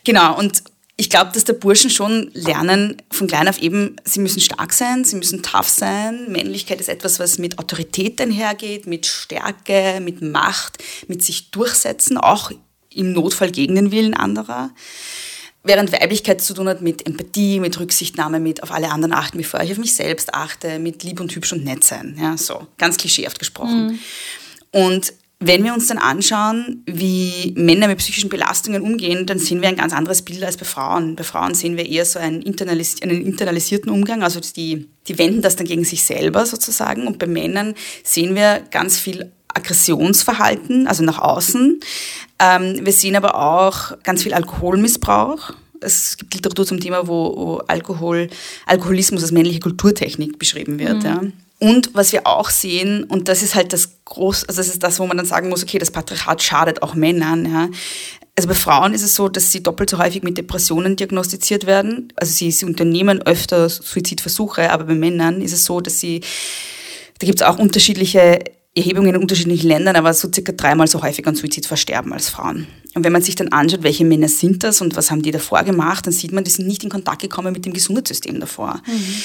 [0.03, 0.37] Genau.
[0.37, 0.63] Und
[0.97, 5.03] ich glaube, dass der Burschen schon lernen von klein auf eben, sie müssen stark sein,
[5.03, 6.31] sie müssen tough sein.
[6.31, 12.51] Männlichkeit ist etwas, was mit Autorität einhergeht, mit Stärke, mit Macht, mit sich durchsetzen, auch
[12.93, 14.71] im Notfall gegen den Willen anderer.
[15.63, 19.61] Während Weiblichkeit zu tun hat mit Empathie, mit Rücksichtnahme, mit auf alle anderen achten, bevor
[19.61, 22.17] ich auf mich selbst achte, mit lieb und hübsch und nett sein.
[22.19, 23.87] Ja, so, ganz klischeehaft gesprochen.
[23.87, 23.99] Mhm.
[24.71, 29.69] Und wenn wir uns dann anschauen, wie Männer mit psychischen Belastungen umgehen, dann sehen wir
[29.69, 31.15] ein ganz anderes Bild als bei Frauen.
[31.15, 35.41] Bei Frauen sehen wir eher so einen, internalis einen internalisierten Umgang, also die, die wenden
[35.41, 37.07] das dann gegen sich selber sozusagen.
[37.07, 37.73] Und bei Männern
[38.03, 41.79] sehen wir ganz viel Aggressionsverhalten, also nach außen.
[42.37, 45.53] Ähm, wir sehen aber auch ganz viel Alkoholmissbrauch.
[45.79, 48.29] Es gibt Literatur zum Thema, wo, wo Alkohol,
[48.67, 50.99] Alkoholismus als männliche Kulturtechnik beschrieben wird.
[50.99, 51.05] Mhm.
[51.05, 51.21] Ja.
[51.63, 54.99] Und was wir auch sehen, und das ist halt das groß, also das ist das,
[54.99, 57.45] wo man dann sagen muss, okay, das Patriarchat schadet auch Männern.
[57.45, 57.69] Ja.
[58.35, 62.11] Also bei Frauen ist es so, dass sie doppelt so häufig mit Depressionen diagnostiziert werden.
[62.15, 66.21] Also sie, sie unternehmen öfter Suizidversuche, aber bei Männern ist es so, dass sie,
[67.19, 68.39] da gibt es auch unterschiedliche
[68.75, 72.65] Erhebungen in unterschiedlichen Ländern, aber so circa dreimal so häufig an Suizid versterben als Frauen.
[72.93, 75.63] Und wenn man sich dann anschaut, welche Männer sind das und was haben die davor
[75.63, 78.81] gemacht, dann sieht man, die sind nicht in Kontakt gekommen mit dem Gesundheitssystem davor.
[78.85, 79.15] Mhm.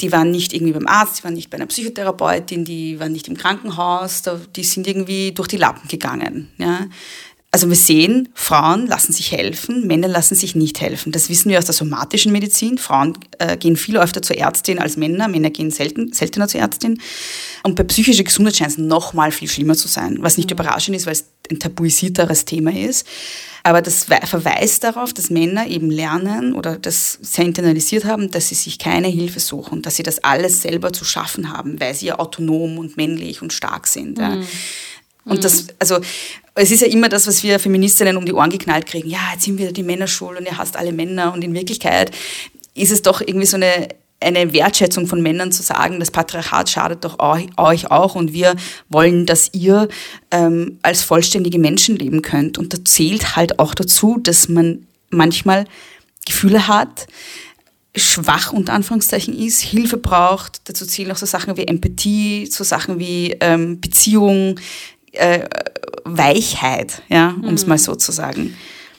[0.00, 3.28] Die waren nicht irgendwie beim Arzt, die waren nicht bei einer Psychotherapeutin, die waren nicht
[3.28, 4.22] im Krankenhaus,
[4.56, 6.48] die sind irgendwie durch die Lappen gegangen.
[6.58, 6.86] Ja.
[7.54, 11.12] Also wir sehen, Frauen lassen sich helfen, Männer lassen sich nicht helfen.
[11.12, 12.78] Das wissen wir aus der somatischen Medizin.
[12.78, 16.98] Frauen äh, gehen viel öfter zur Ärztin als Männer, Männer gehen selten, seltener zur Ärztin.
[17.62, 20.54] Und bei psychischer Gesundheit scheint es noch mal viel schlimmer zu sein, was nicht mhm.
[20.54, 23.06] überraschend ist, weil es ein tabuisierteres Thema ist.
[23.64, 28.54] Aber das verweist darauf, dass Männer eben lernen oder das sehr internalisiert haben, dass sie
[28.54, 32.18] sich keine Hilfe suchen, dass sie das alles selber zu schaffen haben, weil sie ja
[32.18, 34.16] autonom und männlich und stark sind.
[34.16, 34.24] Mhm.
[34.24, 34.40] Ja.
[35.24, 36.00] Und das, also
[36.54, 39.08] es ist ja immer das, was wir Feministinnen um die Ohren geknallt kriegen.
[39.08, 41.32] Ja, jetzt sind wieder die Männerschule und ihr hasst alle Männer.
[41.32, 42.10] Und in Wirklichkeit
[42.74, 43.88] ist es doch irgendwie so eine,
[44.20, 48.56] eine Wertschätzung von Männern zu sagen, das Patriarchat schadet doch euch auch und wir
[48.88, 49.88] wollen, dass ihr
[50.30, 52.58] ähm, als vollständige Menschen leben könnt.
[52.58, 55.66] Und da zählt halt auch dazu, dass man manchmal
[56.26, 57.06] Gefühle hat,
[57.94, 60.62] schwach unter Anführungszeichen ist, Hilfe braucht.
[60.64, 64.58] Dazu zählen auch so Sachen wie Empathie, so Sachen wie ähm, Beziehung,
[65.12, 65.48] äh,
[66.04, 67.70] Weichheit, ja, um es mhm.
[67.70, 68.56] mal so zu sagen.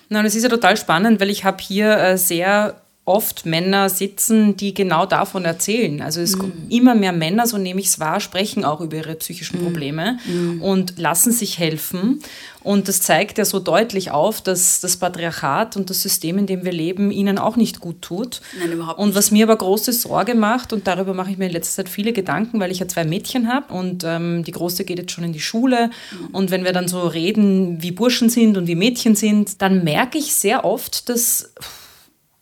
[0.10, 4.56] Nein, das ist ja total spannend, weil ich habe hier äh, sehr oft Männer sitzen,
[4.56, 6.02] die genau davon erzählen.
[6.02, 6.70] Also es mm.
[6.70, 9.66] immer mehr Männer, so nehme ich es wahr, sprechen auch über ihre psychischen mhm.
[9.66, 10.62] Probleme mm.
[10.62, 12.22] und lassen sich helfen.
[12.64, 16.64] Und das zeigt ja so deutlich auf, dass das Patriarchat und das System, in dem
[16.64, 18.40] wir leben, ihnen auch nicht gut tut.
[18.58, 19.06] Nein, überhaupt nicht.
[19.06, 21.90] Und was mir aber große Sorge macht, und darüber mache ich mir in letzter Zeit
[21.90, 25.26] viele Gedanken, weil ich ja zwei Mädchen habe und ähm, die Große geht jetzt schon
[25.26, 25.88] in die Schule.
[25.88, 26.36] Mm.
[26.36, 30.18] Und wenn wir dann so reden, wie Burschen sind und wie Mädchen sind, dann merke
[30.18, 31.54] ich sehr oft, dass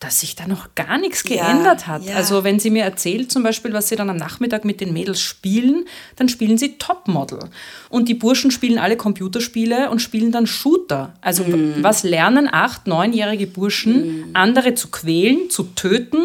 [0.01, 2.03] dass sich da noch gar nichts geändert ja, hat.
[2.03, 2.15] Ja.
[2.15, 5.21] Also wenn sie mir erzählt zum Beispiel, was sie dann am Nachmittag mit den Mädels
[5.21, 5.85] spielen,
[6.15, 7.39] dann spielen sie Topmodel.
[7.87, 11.13] Und die Burschen spielen alle Computerspiele und spielen dann Shooter.
[11.21, 11.83] Also mm.
[11.83, 14.35] was lernen acht, neunjährige Burschen, mm.
[14.35, 16.23] andere zu quälen, zu töten,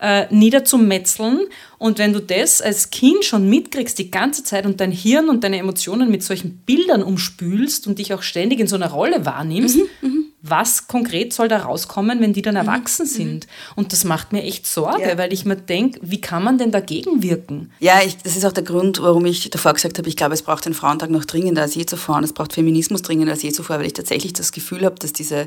[0.00, 1.40] äh, niederzumetzeln.
[1.78, 5.44] Und wenn du das als Kind schon mitkriegst, die ganze Zeit und dein Hirn und
[5.44, 9.78] deine Emotionen mit solchen Bildern umspülst und dich auch ständig in so einer Rolle wahrnimmst,
[10.02, 13.10] mhm, was konkret soll da rauskommen, wenn die dann mhm, erwachsen mhm.
[13.10, 13.46] sind?
[13.76, 15.18] Und das macht mir echt Sorge, ja.
[15.18, 17.72] weil ich mir denke, wie kann man denn dagegen wirken?
[17.80, 20.42] Ja, ich, das ist auch der Grund, warum ich davor gesagt habe, ich glaube, es
[20.42, 23.52] braucht den Frauentag noch dringender als je zuvor und es braucht Feminismus dringender als je
[23.52, 25.46] zuvor, weil ich tatsächlich das Gefühl habe, dass diese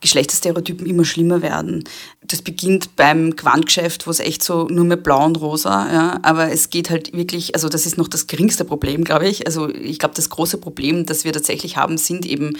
[0.00, 1.84] Geschlechterstereotypen immer schlimmer werden.
[2.22, 6.50] Das beginnt beim Quantgeschäft, wo es echt so nur mehr blau und rosa, ja, aber
[6.50, 9.46] es geht halt wirklich, also das ist noch das geringste Problem, glaube ich.
[9.46, 12.58] Also ich glaube, das große Problem, das wir tatsächlich haben, sind eben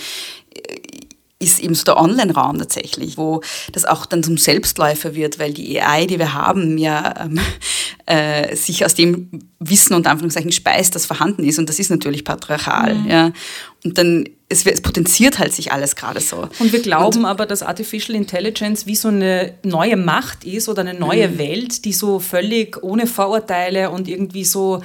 [1.45, 5.81] ist eben so der Online-Raum tatsächlich, wo das auch dann zum Selbstläufer wird, weil die
[5.81, 7.39] AI, die wir haben, ja ähm,
[8.07, 9.29] äh, sich aus dem
[9.61, 11.59] Wissen und Anführungszeichen speist, das vorhanden ist.
[11.59, 12.95] Und das ist natürlich patriarchal.
[12.95, 13.11] Mhm.
[13.11, 13.33] Ja.
[13.85, 16.49] Und dann es, es, potenziert halt sich alles gerade so.
[16.59, 20.81] Und wir glauben und, aber, dass Artificial Intelligence wie so eine neue Macht ist oder
[20.81, 21.39] eine neue mhm.
[21.39, 24.83] Welt, die so völlig ohne Vorurteile und irgendwie so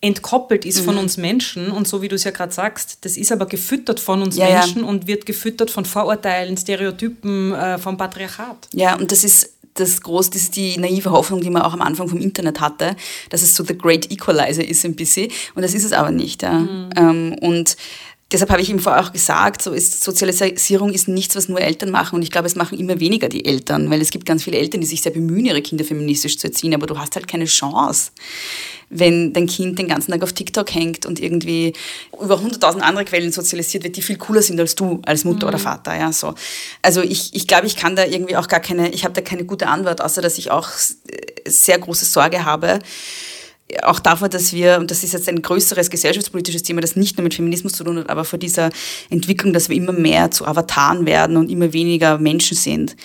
[0.00, 0.84] entkoppelt ist mhm.
[0.84, 3.98] von uns Menschen und so wie du es ja gerade sagst, das ist aber gefüttert
[3.98, 4.88] von uns ja, Menschen ja.
[4.88, 8.68] und wird gefüttert von Vorurteilen, Stereotypen, äh, vom Patriarchat.
[8.72, 11.82] Ja, und das ist das groß, das ist die naive Hoffnung, die man auch am
[11.82, 12.96] Anfang vom Internet hatte,
[13.30, 16.42] dass es so the great equalizer ist ein bisschen und das ist es aber nicht.
[16.42, 16.52] Ja.
[16.52, 16.90] Mhm.
[16.96, 17.76] Ähm, und
[18.30, 21.90] deshalb habe ich ihm vorher auch gesagt, so ist Sozialisierung ist nichts, was nur Eltern
[21.90, 22.16] machen.
[22.16, 24.80] Und ich glaube, es machen immer weniger die Eltern, weil es gibt ganz viele Eltern,
[24.80, 28.10] die sich sehr bemühen, ihre Kinder feministisch zu erziehen, aber du hast halt keine Chance,
[28.90, 31.72] wenn dein Kind den ganzen Tag auf TikTok hängt und irgendwie
[32.20, 35.48] über hunderttausend andere Quellen sozialisiert wird, die viel cooler sind als du als Mutter mhm.
[35.48, 35.96] oder Vater.
[35.98, 36.34] Ja, so.
[36.82, 39.44] Also ich, ich glaube, ich kann da irgendwie auch gar keine, ich habe da keine
[39.44, 40.68] gute Antwort, außer dass ich auch
[41.46, 42.78] sehr große Sorge habe,
[43.82, 47.24] auch davor, dass wir, und das ist jetzt ein größeres gesellschaftspolitisches Thema, das nicht nur
[47.24, 48.70] mit Feminismus zu tun hat, aber vor dieser
[49.10, 52.96] Entwicklung, dass wir immer mehr zu Avataren werden und immer weniger Menschen sind,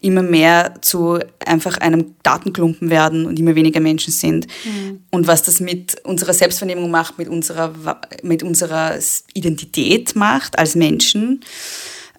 [0.00, 4.46] immer mehr zu einfach einem Datenklumpen werden und immer weniger Menschen sind.
[4.64, 5.00] Mhm.
[5.10, 7.74] Und was das mit unserer Selbstvernehmung macht, mit unserer,
[8.22, 8.98] mit unserer
[9.34, 11.40] Identität macht als Menschen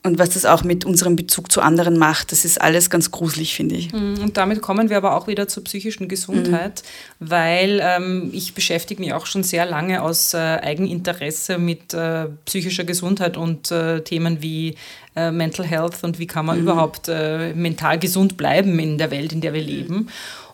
[0.02, 3.54] und was das auch mit unserem Bezug zu anderen macht, das ist alles ganz gruselig,
[3.54, 3.92] finde ich.
[3.92, 4.20] Mhm.
[4.22, 6.84] Und damit kommen wir aber auch wieder zur psychischen Gesundheit,
[7.20, 7.30] mhm.
[7.30, 12.86] weil ähm, ich beschäftige mich auch schon sehr lange aus äh, Eigeninteresse mit äh, psychischer
[12.86, 14.76] Gesundheit und äh, Themen wie
[15.18, 16.64] äh, Mental Health und wie kann man mhm.
[16.64, 20.08] überhaupt äh, mental gesund bleiben in der Welt, in der wir leben.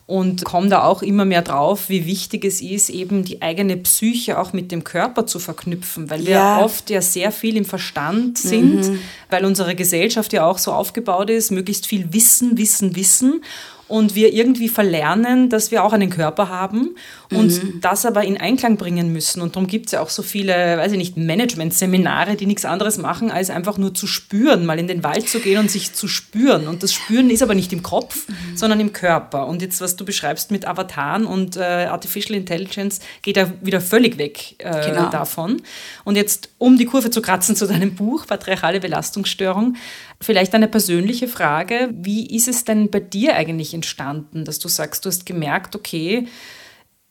[0.07, 3.75] Mhm und komme da auch immer mehr drauf, wie wichtig es ist, eben die eigene
[3.75, 6.59] Psyche auch mit dem Körper zu verknüpfen, weil ja.
[6.59, 8.99] wir oft ja sehr viel im Verstand sind, mhm.
[9.31, 13.43] weil unsere Gesellschaft ja auch so aufgebaut ist, möglichst viel Wissen, Wissen, Wissen
[13.88, 16.95] und wir irgendwie verlernen, dass wir auch einen Körper haben
[17.30, 17.82] und mhm.
[17.82, 19.41] das aber in Einklang bringen müssen.
[19.41, 22.98] Und darum gibt es ja auch so viele, weiß ich nicht, Management-Seminare, die nichts anderes
[22.98, 26.08] machen, als einfach nur zu spüren, mal in den Wald zu gehen und sich zu
[26.08, 26.67] spüren.
[26.67, 28.58] Und das Spüren ist aber nicht im Kopf, mhm.
[28.58, 29.45] sondern im Körper.
[29.45, 34.17] Und jetzt, was du beschreibst mit Avataren und äh, Artificial Intelligence, geht ja wieder völlig
[34.17, 35.10] weg äh, genau.
[35.10, 35.62] davon.
[36.04, 39.76] Und jetzt, um die Kurve zu kratzen zu deinem Buch, Patriarchale Belastungsstörung,
[40.21, 41.89] Vielleicht eine persönliche Frage.
[41.93, 46.28] Wie ist es denn bei dir eigentlich entstanden, dass du sagst, du hast gemerkt, okay,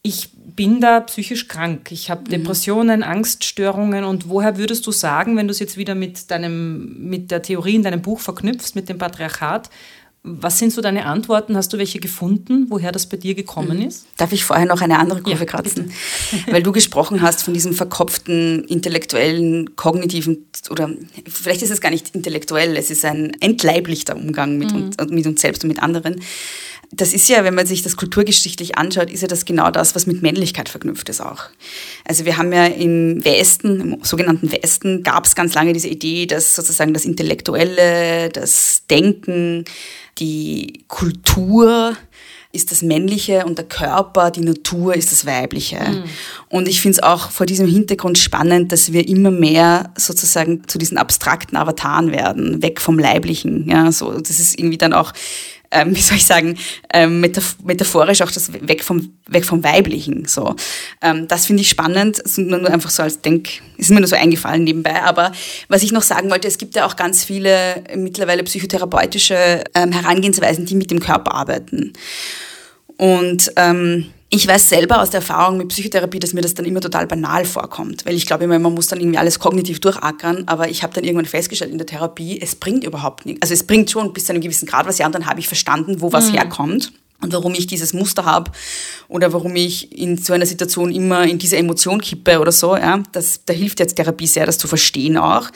[0.06, 2.28] ich bin da psychisch krank, ich habe mhm.
[2.28, 7.30] Depressionen, Angststörungen und woher würdest du sagen, wenn du es jetzt wieder mit, deinem, mit
[7.30, 9.70] der Theorie in deinem Buch verknüpfst, mit dem Patriarchat,
[10.26, 11.54] was sind so deine Antworten?
[11.54, 13.88] Hast du welche gefunden, woher das bei dir gekommen mhm.
[13.88, 14.06] ist?
[14.16, 15.92] Darf ich vorher noch eine andere Kurve ja, kratzen?
[16.50, 20.90] Weil du gesprochen hast von diesem verkopften, intellektuellen, kognitiven, oder
[21.28, 24.84] vielleicht ist es gar nicht intellektuell, es ist ein entleiblichter Umgang mit, mhm.
[24.84, 26.22] uns, mit uns selbst und mit anderen.
[26.90, 30.06] Das ist ja, wenn man sich das kulturgeschichtlich anschaut, ist ja das genau das, was
[30.06, 31.44] mit Männlichkeit verknüpft ist auch.
[32.06, 36.26] Also wir haben ja im Westen, im sogenannten Westen, gab es ganz lange diese Idee,
[36.26, 39.64] dass sozusagen das Intellektuelle, das Denken,
[40.18, 41.96] die Kultur
[42.54, 45.80] ist das Männliche und der Körper, die Natur ist das Weibliche.
[45.80, 46.04] Mhm.
[46.48, 50.78] Und ich finde es auch vor diesem Hintergrund spannend, dass wir immer mehr sozusagen zu
[50.78, 53.68] diesen abstrakten Avataren werden, weg vom Leiblichen.
[53.68, 55.12] Ja, so, das ist irgendwie dann auch
[55.74, 56.56] ähm, wie soll ich sagen,
[56.92, 60.26] ähm, metaph metaphorisch auch das weg vom, weg vom Weiblichen.
[60.26, 60.54] So.
[61.02, 64.16] Ähm, das finde ich spannend, nur, nur einfach so als Denk, ist mir nur so
[64.16, 65.02] eingefallen nebenbei.
[65.02, 65.32] Aber
[65.68, 70.64] was ich noch sagen wollte, es gibt ja auch ganz viele mittlerweile psychotherapeutische ähm, Herangehensweisen,
[70.64, 71.92] die mit dem Körper arbeiten.
[72.96, 76.80] Und ähm, ich weiß selber aus der Erfahrung mit Psychotherapie, dass mir das dann immer
[76.80, 80.68] total banal vorkommt, weil ich glaube immer, man muss dann irgendwie alles kognitiv durchackern, aber
[80.68, 83.42] ich habe dann irgendwann festgestellt in der Therapie, es bringt überhaupt nichts.
[83.42, 85.46] Also es bringt schon bis zu einem gewissen Grad was, ja, und dann habe ich
[85.46, 86.34] verstanden, wo was mhm.
[86.34, 88.50] herkommt und warum ich dieses Muster habe
[89.08, 92.76] oder warum ich in so einer Situation immer in diese Emotion kippe oder so.
[92.76, 95.48] Ja, das, da hilft jetzt Therapie sehr, das zu verstehen auch.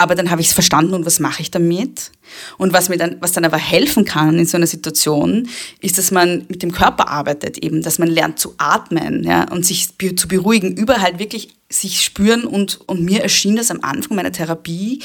[0.00, 2.10] Aber dann habe ich es verstanden und was mache ich damit?
[2.56, 5.46] Und was mir dann, was dann aber helfen kann in so einer Situation,
[5.80, 9.66] ist, dass man mit dem Körper arbeitet eben, dass man lernt zu atmen, ja, und
[9.66, 14.16] sich zu beruhigen, über halt wirklich sich spüren und, und mir erschien das am Anfang
[14.16, 15.02] meiner Therapie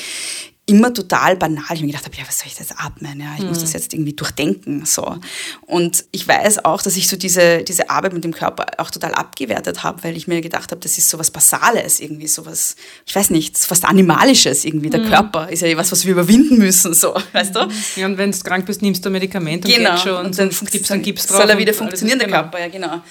[0.67, 1.63] immer total banal.
[1.73, 3.19] Ich mir gedacht habe, ja, was soll ich jetzt atmen?
[3.19, 3.49] Ja, ich mhm.
[3.49, 4.85] muss das jetzt irgendwie durchdenken.
[4.85, 5.17] So.
[5.61, 9.13] Und ich weiß auch, dass ich so diese, diese Arbeit mit dem Körper auch total
[9.13, 12.75] abgewertet habe, weil ich mir gedacht habe, das ist so was Basales, irgendwie so was,
[13.05, 14.89] ich weiß nicht, fast Animalisches irgendwie.
[14.89, 15.09] Der mhm.
[15.09, 17.67] Körper ist ja was, was wir überwinden müssen, so, weißt du?
[17.97, 19.91] Ja, und wenn du krank bist, nimmst du Medikamente genau.
[19.91, 20.49] und, schon, und dann,
[20.87, 21.41] dann gibst drauf.
[21.41, 22.41] Soll er wieder funktionieren, der genau.
[22.41, 23.01] Körper, ja, genau.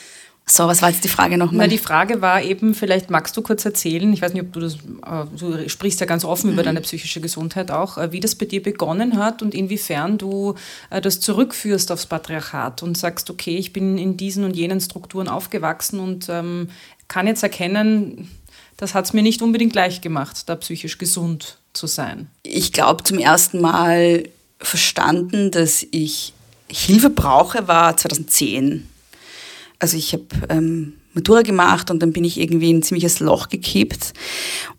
[0.47, 1.67] So, was war jetzt die Frage nochmal?
[1.67, 4.61] Na, die Frage war eben, vielleicht magst du kurz erzählen, ich weiß nicht, ob du
[4.61, 6.53] das, äh, du sprichst ja ganz offen mhm.
[6.53, 10.55] über deine psychische Gesundheit auch, äh, wie das bei dir begonnen hat und inwiefern du
[10.91, 15.29] äh, das zurückführst aufs Patriarchat und sagst, okay, ich bin in diesen und jenen Strukturen
[15.29, 16.69] aufgewachsen und ähm,
[17.09, 18.31] kann jetzt erkennen,
[18.77, 22.29] das hat es mir nicht unbedingt leicht gemacht, da psychisch gesund zu sein.
[22.43, 24.25] Ich glaube, zum ersten Mal
[24.59, 26.35] verstanden, dass ich
[26.69, 28.89] Hilfe brauche, war 2010
[29.79, 33.49] also ich habe ähm, Matura gemacht und dann bin ich irgendwie in ein ziemliches Loch
[33.49, 34.13] gekippt.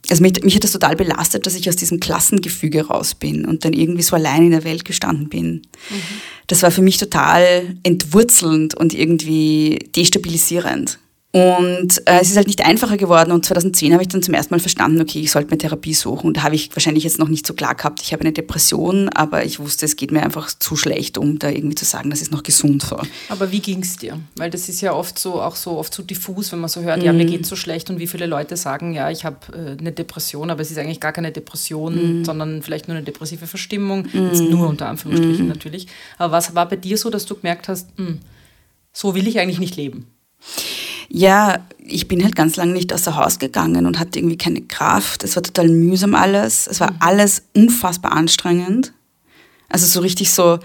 [0.10, 3.66] Also mich, mich, hat das total belastet, dass ich aus diesem Klassengefüge raus bin und
[3.66, 5.54] dann irgendwie so allein in der Welt gestanden bin.
[5.90, 6.02] Mhm.
[6.48, 11.00] Das war für mich total entwurzelnd und irgendwie destabilisierend.
[11.36, 13.34] Und äh, es ist halt nicht einfacher geworden.
[13.34, 16.28] Und 2010 habe ich dann zum ersten Mal verstanden, okay, ich sollte mir Therapie suchen.
[16.28, 19.10] Und da habe ich wahrscheinlich jetzt noch nicht so klar gehabt, ich habe eine Depression,
[19.10, 22.22] aber ich wusste, es geht mir einfach zu schlecht, um da irgendwie zu sagen, das
[22.22, 22.84] ist noch gesund.
[22.84, 22.98] So.
[23.28, 24.18] Aber wie ging es dir?
[24.38, 27.00] Weil das ist ja oft so, auch so oft so diffus, wenn man so hört,
[27.00, 27.06] mhm.
[27.06, 29.92] ja, mir geht so schlecht und wie viele Leute sagen, ja, ich habe äh, eine
[29.92, 32.24] Depression, aber es ist eigentlich gar keine Depression, mhm.
[32.24, 34.08] sondern vielleicht nur eine depressive Verstimmung.
[34.14, 34.52] Mhm.
[34.52, 35.52] nur unter Anführungsstrichen mhm.
[35.52, 35.88] natürlich.
[36.18, 38.20] Aber was war bei dir so, dass du gemerkt hast, mh, hm,
[38.94, 40.08] so will ich eigentlich nicht leben?
[41.10, 45.24] Ja, ich bin halt ganz lange nicht außer Haus gegangen und hatte irgendwie keine Kraft.
[45.24, 46.68] Es war total mühsam alles.
[46.68, 46.98] Es war mhm.
[47.00, 48.94] alles unfassbar anstrengend.
[49.70, 50.60] Also so richtig so,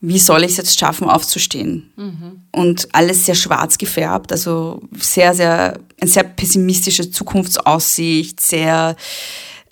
[0.00, 1.92] wie soll ich es jetzt schaffen, aufzustehen?
[1.96, 2.42] Mhm.
[2.52, 8.96] Und alles sehr schwarz gefärbt, also sehr, sehr, eine sehr pessimistische Zukunftsaussicht, sehr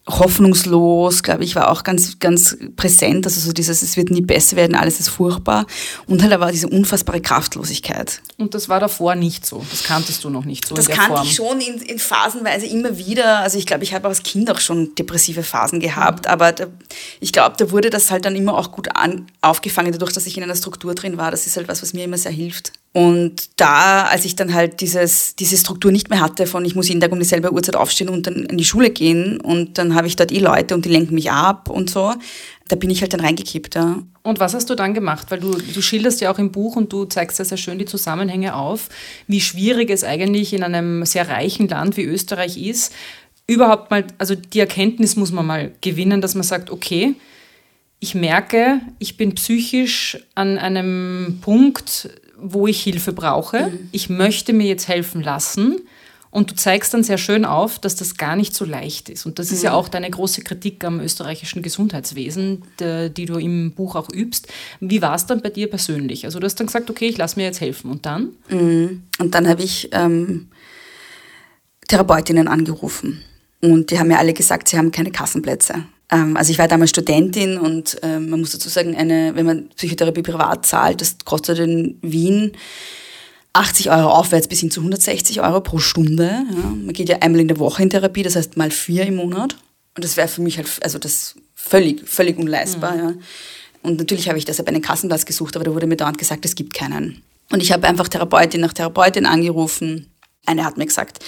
[0.08, 3.24] hoffnungslos, glaube ich, war auch ganz, ganz präsent.
[3.24, 5.64] Also so dieses, es wird nie besser werden, alles ist furchtbar.
[6.06, 8.20] Und halt aber diese unfassbare Kraftlosigkeit.
[8.36, 9.64] Und das war davor nicht so.
[9.70, 10.74] Das kanntest du noch nicht so.
[10.74, 11.26] Das kannte Form.
[11.26, 13.38] ich schon in, in Phasenweise immer wieder.
[13.40, 16.26] Also ich glaube, ich habe als Kind auch schon depressive Phasen gehabt.
[16.26, 16.32] Mhm.
[16.32, 16.66] Aber da,
[17.20, 20.36] ich glaube, da wurde das halt dann immer auch gut an, aufgefangen, dadurch, dass ich
[20.36, 21.30] in einer Struktur drin war.
[21.30, 22.72] Das ist halt was, was mir immer sehr hilft.
[22.94, 26.88] Und da, als ich dann halt dieses, diese Struktur nicht mehr hatte, von ich muss
[26.88, 30.06] jeden Tag um dieselbe Uhrzeit aufstehen und dann in die Schule gehen und dann habe
[30.06, 32.12] ich dort eh Leute und die lenken mich ab und so,
[32.68, 33.76] da bin ich halt dann reingekippt.
[33.76, 34.02] Ja.
[34.22, 35.30] Und was hast du dann gemacht?
[35.30, 37.86] Weil du, du schilderst ja auch im Buch und du zeigst ja sehr schön die
[37.86, 38.90] Zusammenhänge auf,
[39.26, 42.92] wie schwierig es eigentlich in einem sehr reichen Land wie Österreich ist,
[43.46, 47.14] überhaupt mal, also die Erkenntnis muss man mal gewinnen, dass man sagt, okay,
[48.00, 52.10] ich merke, ich bin psychisch an einem Punkt,
[52.42, 53.68] wo ich Hilfe brauche.
[53.68, 53.88] Mhm.
[53.92, 55.80] Ich möchte mir jetzt helfen lassen.
[56.30, 59.26] Und du zeigst dann sehr schön auf, dass das gar nicht so leicht ist.
[59.26, 59.66] Und das ist mhm.
[59.66, 64.48] ja auch deine große Kritik am österreichischen Gesundheitswesen, die, die du im Buch auch übst.
[64.80, 66.24] Wie war es dann bei dir persönlich?
[66.24, 67.90] Also du hast dann gesagt, okay, ich lasse mir jetzt helfen.
[67.90, 68.30] Und dann?
[68.48, 69.02] Mhm.
[69.18, 70.48] Und dann habe ich ähm,
[71.88, 73.22] Therapeutinnen angerufen.
[73.60, 75.84] Und die haben mir alle gesagt, sie haben keine Kassenplätze.
[76.12, 79.68] Ähm, also ich war damals Studentin und ähm, man muss dazu sagen, eine, wenn man
[79.70, 82.52] Psychotherapie privat zahlt, das kostet in Wien
[83.54, 86.44] 80 Euro aufwärts bis hin zu 160 Euro pro Stunde.
[86.50, 86.56] Ja.
[86.56, 89.56] Man geht ja einmal in der Woche in Therapie, das heißt mal vier im Monat.
[89.94, 92.92] Und das wäre für mich halt, also das völlig, völlig unleistbar.
[92.92, 92.98] Mhm.
[92.98, 93.14] Ja.
[93.82, 96.54] Und natürlich habe ich deshalb einen Kassenplatz gesucht, aber da wurde mir dauernd gesagt, es
[96.54, 97.22] gibt keinen.
[97.50, 100.06] Und ich habe einfach Therapeutin nach Therapeutin angerufen.
[100.46, 101.18] Eine hat mir gesagt,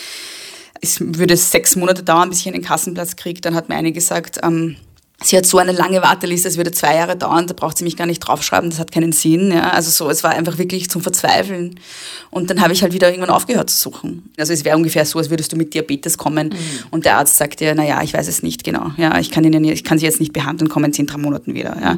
[0.80, 3.40] es würde sechs Monate dauern, bis ich einen Kassenplatz kriege.
[3.40, 4.76] Dann hat mir eine gesagt, ähm,
[5.22, 7.96] sie hat so eine lange Warteliste, es würde zwei Jahre dauern, da braucht sie mich
[7.96, 9.50] gar nicht draufschreiben, das hat keinen Sinn.
[9.50, 9.70] Ja.
[9.70, 11.80] Also so, es war einfach wirklich zum Verzweifeln.
[12.30, 14.30] Und dann habe ich halt wieder irgendwann aufgehört zu suchen.
[14.37, 16.56] Also es wäre ungefähr so, als würdest du mit Diabetes kommen mhm.
[16.90, 18.90] und der Arzt sagt dir, naja, ich weiß es nicht genau.
[18.96, 21.54] Ja, ich kann, Ihnen, ich kann Sie jetzt nicht behandeln, kommen Sie in drei Monaten
[21.54, 21.76] wieder.
[21.80, 21.96] Ja.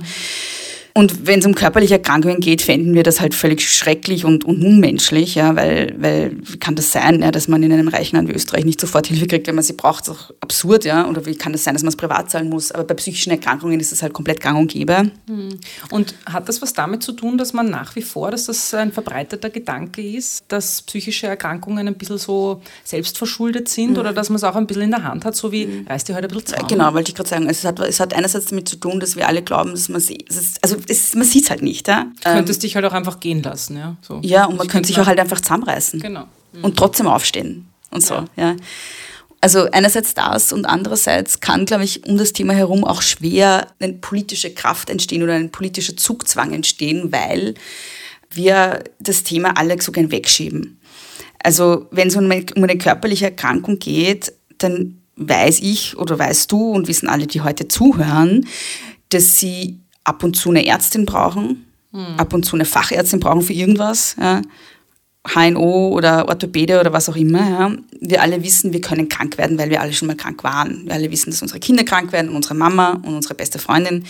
[0.96, 4.64] Und wenn es um körperliche Erkrankungen geht, fänden wir das halt völlig schrecklich und, und
[4.64, 8.30] unmenschlich, ja, weil, weil wie kann das sein, ja, dass man in einem reichen Land
[8.30, 11.26] wie Österreich nicht sofort Hilfe kriegt, wenn man sie braucht, ist auch absurd, ja, oder
[11.26, 13.92] wie kann das sein, dass man es privat zahlen muss, aber bei psychischen Erkrankungen ist
[13.92, 15.11] das halt komplett gang und gäbe.
[15.26, 15.61] Hm.
[15.90, 18.90] Und hat das was damit zu tun, dass man nach wie vor, dass das ein
[18.90, 23.98] verbreiteter Gedanke ist, dass psychische Erkrankungen ein bisschen so selbstverschuldet sind mhm.
[23.98, 25.87] oder dass man es auch ein bisschen in der Hand hat, so wie mhm.
[25.87, 26.68] reißt dir heute ein bisschen zusammen?
[26.68, 29.28] Genau, wollte ich gerade sagen, es hat, es hat einerseits damit zu tun, dass wir
[29.28, 30.24] alle glauben, dass man sie,
[30.62, 31.88] also es, man sieht es halt nicht.
[31.88, 32.07] Ja?
[32.22, 33.77] Du könntest ähm, dich halt auch einfach gehen lassen.
[33.77, 34.20] Ja, so.
[34.22, 36.01] ja und man könnte sich auch halt einfach zusammenreißen.
[36.01, 36.27] Genau.
[36.53, 36.64] Mhm.
[36.64, 38.14] Und trotzdem aufstehen und so.
[38.14, 38.27] Ja.
[38.37, 38.57] ja.
[39.40, 43.92] Also einerseits das und andererseits kann, glaube ich, um das Thema herum auch schwer eine
[43.92, 47.55] politische Kraft entstehen oder ein politischer Zugzwang entstehen, weil
[48.30, 50.80] wir das Thema alle so gern wegschieben.
[51.43, 56.89] Also wenn es um eine körperliche Erkrankung geht, dann weiß ich oder weißt du und
[56.89, 58.47] wissen alle, die heute zuhören,
[59.11, 62.16] dass sie ab und zu eine Ärztin brauchen, hm.
[62.16, 64.16] ab und zu eine Fachärztin brauchen für irgendwas.
[64.20, 64.42] Ja.
[65.34, 67.40] HNO oder Orthopäde oder was auch immer.
[67.40, 67.72] Ja.
[68.00, 70.84] Wir alle wissen, wir können krank werden, weil wir alle schon mal krank waren.
[70.86, 74.04] Wir alle wissen, dass unsere Kinder krank werden und unsere Mama und unsere beste Freundin.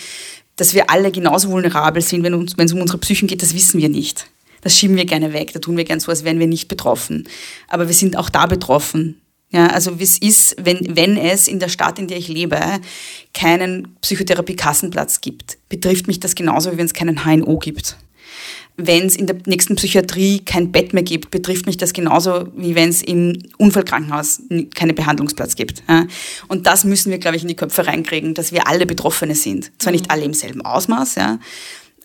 [0.56, 3.54] Dass wir alle genauso vulnerabel sind, wenn, uns, wenn es um unsere Psychen geht, das
[3.54, 4.26] wissen wir nicht.
[4.60, 5.54] Das schieben wir gerne weg.
[5.54, 7.26] Da tun wir gerne so, als wären wir nicht betroffen.
[7.68, 9.18] Aber wir sind auch da betroffen.
[9.50, 12.60] Ja, also wie es ist, wenn, wenn es in der Stadt, in der ich lebe,
[13.32, 17.96] keinen Psychotherapie-Kassenplatz gibt, betrifft mich das genauso, wie wenn es keinen HNO gibt
[18.76, 22.74] wenn es in der nächsten Psychiatrie kein Bett mehr gibt, betrifft mich das genauso, wie
[22.74, 24.42] wenn es im Unfallkrankenhaus
[24.74, 25.82] keinen Behandlungsplatz gibt.
[26.48, 29.72] Und das müssen wir, glaube ich, in die Köpfe reinkriegen, dass wir alle Betroffene sind.
[29.78, 30.10] Zwar nicht mhm.
[30.10, 31.38] alle im selben Ausmaß, ja,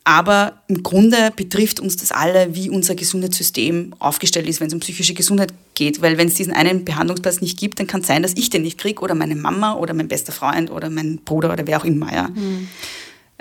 [0.04, 4.80] aber im Grunde betrifft uns das alle, wie unser Gesundheitssystem aufgestellt ist, wenn es um
[4.80, 6.02] psychische Gesundheit geht.
[6.02, 8.64] Weil wenn es diesen einen Behandlungsplatz nicht gibt, dann kann es sein, dass ich den
[8.64, 11.86] nicht kriege oder meine Mama oder mein bester Freund oder mein Bruder oder wer auch
[11.86, 12.12] immer.
[12.12, 12.30] Ja.
[12.30, 12.68] Mhm.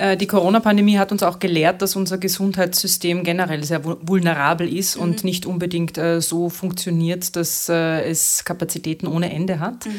[0.00, 5.02] Äh, die Corona-Pandemie hat uns auch gelehrt, dass unser Gesundheitssystem generell sehr vulnerabel ist mhm.
[5.02, 9.84] und nicht unbedingt äh, so funktioniert, dass äh, es Kapazitäten ohne Ende hat.
[9.84, 9.90] Mhm.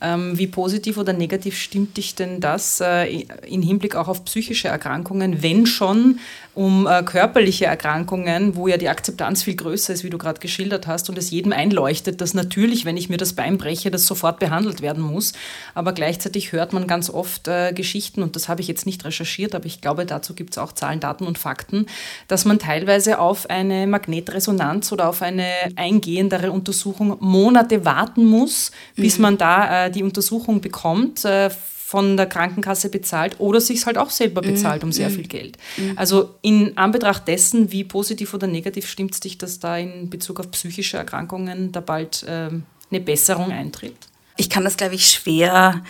[0.00, 4.68] Ähm, wie positiv oder negativ stimmt dich denn das äh, in Hinblick auch auf psychische
[4.68, 6.20] Erkrankungen, wenn schon
[6.58, 10.88] um äh, körperliche Erkrankungen, wo ja die Akzeptanz viel größer ist, wie du gerade geschildert
[10.88, 14.40] hast, und es jedem einleuchtet, dass natürlich, wenn ich mir das Bein breche, das sofort
[14.40, 15.34] behandelt werden muss.
[15.74, 19.47] Aber gleichzeitig hört man ganz oft äh, Geschichten, und das habe ich jetzt nicht recherchiert,
[19.54, 21.86] aber ich glaube, dazu gibt es auch Zahlen, Daten und Fakten,
[22.26, 29.18] dass man teilweise auf eine Magnetresonanz oder auf eine eingehendere Untersuchung Monate warten muss, bis
[29.18, 29.22] mhm.
[29.22, 31.50] man da äh, die Untersuchung bekommt äh,
[31.88, 34.48] von der Krankenkasse bezahlt oder sich halt auch selber mhm.
[34.48, 35.14] bezahlt um sehr mhm.
[35.14, 35.56] viel Geld.
[35.78, 35.94] Mhm.
[35.96, 40.38] Also in Anbetracht dessen, wie positiv oder negativ stimmt es dich, dass da in Bezug
[40.38, 43.96] auf psychische Erkrankungen da bald ähm, eine Besserung eintritt?
[44.36, 45.82] Ich kann das, glaube ich, schwer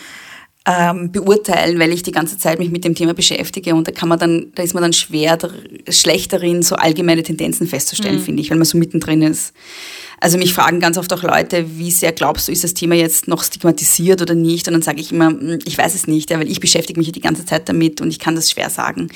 [0.69, 4.09] ähm, beurteilen, weil ich die ganze Zeit mich mit dem Thema beschäftige und da kann
[4.09, 5.39] man dann, da ist man dann schwer,
[5.89, 8.23] schlecht darin, so allgemeine Tendenzen festzustellen, mhm.
[8.23, 9.55] finde ich, weil man so mittendrin ist.
[10.21, 13.29] Also mich fragen ganz oft auch Leute, wie sehr glaubst du, ist das Thema jetzt
[13.29, 14.67] noch stigmatisiert oder nicht?
[14.67, 17.13] Und dann sage ich immer, hm, ich weiß es nicht, ja, weil ich beschäftige mich
[17.13, 19.09] die ganze Zeit damit und ich kann das schwer sagen.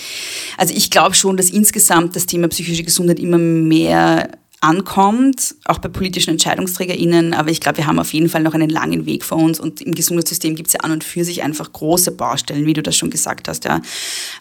[0.57, 4.31] Also ich glaube schon, dass insgesamt das Thema psychische Gesundheit immer mehr
[4.63, 7.35] ankommt, auch bei politischen EntscheidungsträgerInnen.
[7.35, 9.59] Aber ich glaube, wir haben auf jeden Fall noch einen langen Weg vor uns.
[9.59, 12.83] Und im Gesundheitssystem gibt es ja an und für sich einfach große Baustellen, wie du
[12.83, 13.65] das schon gesagt hast.
[13.65, 13.83] Ja.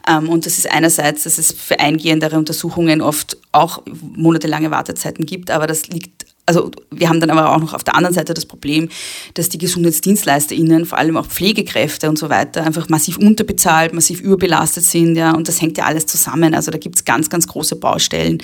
[0.08, 3.82] Ähm, und das ist einerseits, dass es für eingehendere Untersuchungen oft auch
[4.16, 7.96] monatelange Wartezeiten gibt, aber das liegt also wir haben dann aber auch noch auf der
[7.96, 8.90] anderen Seite das Problem,
[9.36, 14.84] dass die GesundheitsdienstleisterInnen, vor allem auch Pflegekräfte und so weiter, einfach massiv unterbezahlt, massiv überbelastet
[14.84, 16.54] sind, ja, und das hängt ja alles zusammen.
[16.54, 18.40] Also da gibt es ganz, ganz große Baustellen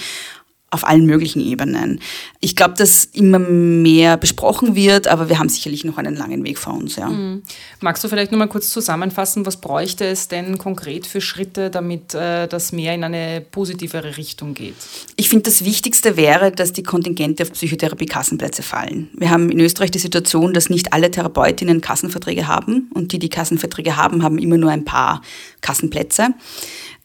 [0.70, 2.02] auf allen möglichen Ebenen.
[2.42, 6.58] Ich glaube, dass immer mehr besprochen wird, aber wir haben sicherlich noch einen langen Weg
[6.58, 6.98] vor uns.
[6.98, 7.08] Ja.
[7.08, 7.44] Mhm.
[7.80, 12.14] Magst du vielleicht noch mal kurz zusammenfassen, was bräuchte es denn konkret für Schritte, damit
[12.14, 14.76] äh, das mehr in eine positivere Richtung geht?
[15.16, 19.10] Ich finde, das Wichtigste wäre, dass die Kontingente auf Psychotherapie-Kassenplätze fallen.
[19.14, 23.30] Wir haben in Österreich die Situation, dass nicht alle Therapeutinnen Kassenverträge haben und die, die
[23.30, 25.22] Kassenverträge haben, haben immer nur ein paar
[25.62, 26.34] Kassenplätze.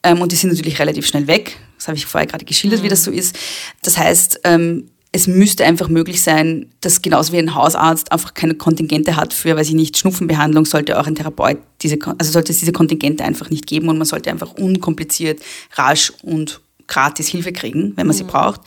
[0.02, 1.58] Ähm, und die sind natürlich relativ schnell weg.
[1.82, 2.84] Das habe ich vorher gerade geschildert, mhm.
[2.84, 3.36] wie das so ist.
[3.82, 8.54] Das heißt, ähm, es müsste einfach möglich sein, dass genauso wie ein Hausarzt einfach keine
[8.54, 12.60] Kontingente hat für, weiß ich nicht, Schnupfenbehandlung, sollte auch ein Therapeut diese, also sollte es
[12.60, 15.42] diese Kontingente einfach nicht geben und man sollte einfach unkompliziert,
[15.74, 18.18] rasch und gratis Hilfe kriegen, wenn man mhm.
[18.18, 18.60] sie braucht.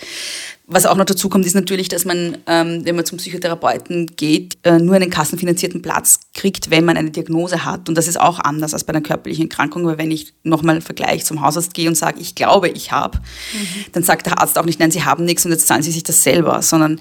[0.68, 4.57] Was auch noch dazu kommt, ist natürlich, dass man, ähm, wenn man zum Psychotherapeuten geht,
[4.63, 7.88] äh, nur einen kassenfinanzierten Platz kriegt, wenn man eine Diagnose hat.
[7.88, 11.24] Und das ist auch anders als bei einer körperlichen Erkrankung, weil wenn ich nochmal Vergleich
[11.24, 13.86] zum Hausarzt gehe und sage, ich glaube, ich habe, mhm.
[13.91, 16.03] dann sagt der Arzt auch nicht, nein, Sie haben nichts und jetzt zahlen Sie sich
[16.03, 16.99] das selber, sondern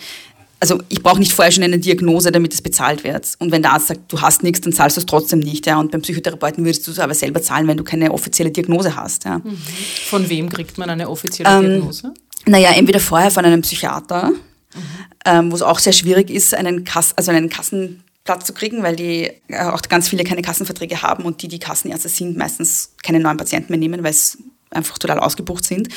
[0.65, 3.35] also ich brauche nicht vorher schon eine Diagnose, damit es bezahlt wird.
[3.39, 5.67] Und wenn der Arzt sagt, du hast nichts, dann zahlst du es trotzdem nicht.
[5.67, 5.79] Ja.
[5.79, 9.25] Und beim Psychotherapeuten würdest du es aber selber zahlen, wenn du keine offizielle Diagnose hast.
[9.25, 9.39] Ja.
[9.39, 9.59] Mhm.
[10.07, 12.15] Von wem kriegt man eine offizielle ähm, Diagnose?
[12.47, 14.82] Naja, entweder vorher von einem Psychiater, mhm.
[15.24, 18.97] ähm, wo es auch sehr schwierig ist, einen, Kass, also einen Kassenplatz zu kriegen, weil
[18.97, 23.20] die äh, auch ganz viele keine Kassenverträge haben und die, die Kassenärzte sind, meistens keine
[23.20, 24.38] neuen Patienten mehr nehmen, weil es
[24.70, 25.88] einfach total ausgebucht sind.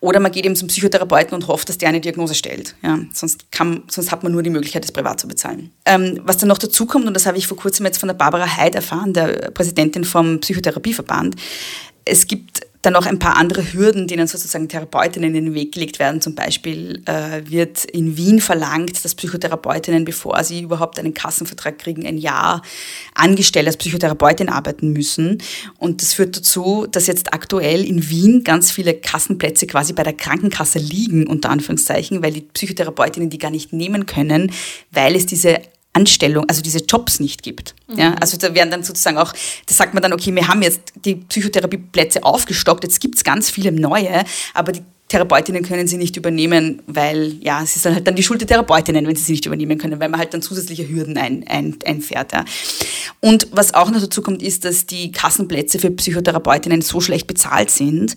[0.00, 2.74] Oder man geht eben zum Psychotherapeuten und hofft, dass der eine Diagnose stellt.
[2.82, 5.70] Ja, sonst, kann, sonst hat man nur die Möglichkeit, das privat zu bezahlen.
[5.86, 8.14] Ähm, was dann noch dazu kommt, und das habe ich vor kurzem jetzt von der
[8.14, 11.36] Barbara Heid erfahren, der Präsidentin vom Psychotherapieverband,
[12.04, 15.98] es gibt dann noch ein paar andere Hürden, denen sozusagen Therapeutinnen in den Weg gelegt
[15.98, 16.20] werden.
[16.20, 22.06] Zum Beispiel äh, wird in Wien verlangt, dass Psychotherapeutinnen, bevor sie überhaupt einen Kassenvertrag kriegen,
[22.06, 22.62] ein Jahr
[23.14, 25.38] angestellt als Psychotherapeutin arbeiten müssen.
[25.78, 30.12] Und das führt dazu, dass jetzt aktuell in Wien ganz viele Kassenplätze quasi bei der
[30.12, 34.52] Krankenkasse liegen, unter Anführungszeichen, weil die Psychotherapeutinnen die gar nicht nehmen können,
[34.90, 35.60] weil es diese
[35.94, 37.74] Anstellung, also diese Jobs nicht gibt.
[37.88, 37.98] Mhm.
[37.98, 40.80] Ja, also da werden dann sozusagen auch, da sagt man dann, okay, wir haben jetzt
[41.04, 46.16] die Psychotherapieplätze aufgestockt, jetzt gibt es ganz viele neue, aber die Therapeutinnen können sie nicht
[46.16, 49.32] übernehmen, weil ja, es ist dann halt dann die Schuld der Therapeutinnen, wenn sie sie
[49.32, 52.32] nicht übernehmen können, weil man halt dann zusätzliche Hürden ein, ein, einfährt.
[52.32, 52.44] Ja.
[53.20, 57.70] Und was auch noch dazu kommt, ist, dass die Kassenplätze für Psychotherapeutinnen so schlecht bezahlt
[57.70, 58.16] sind,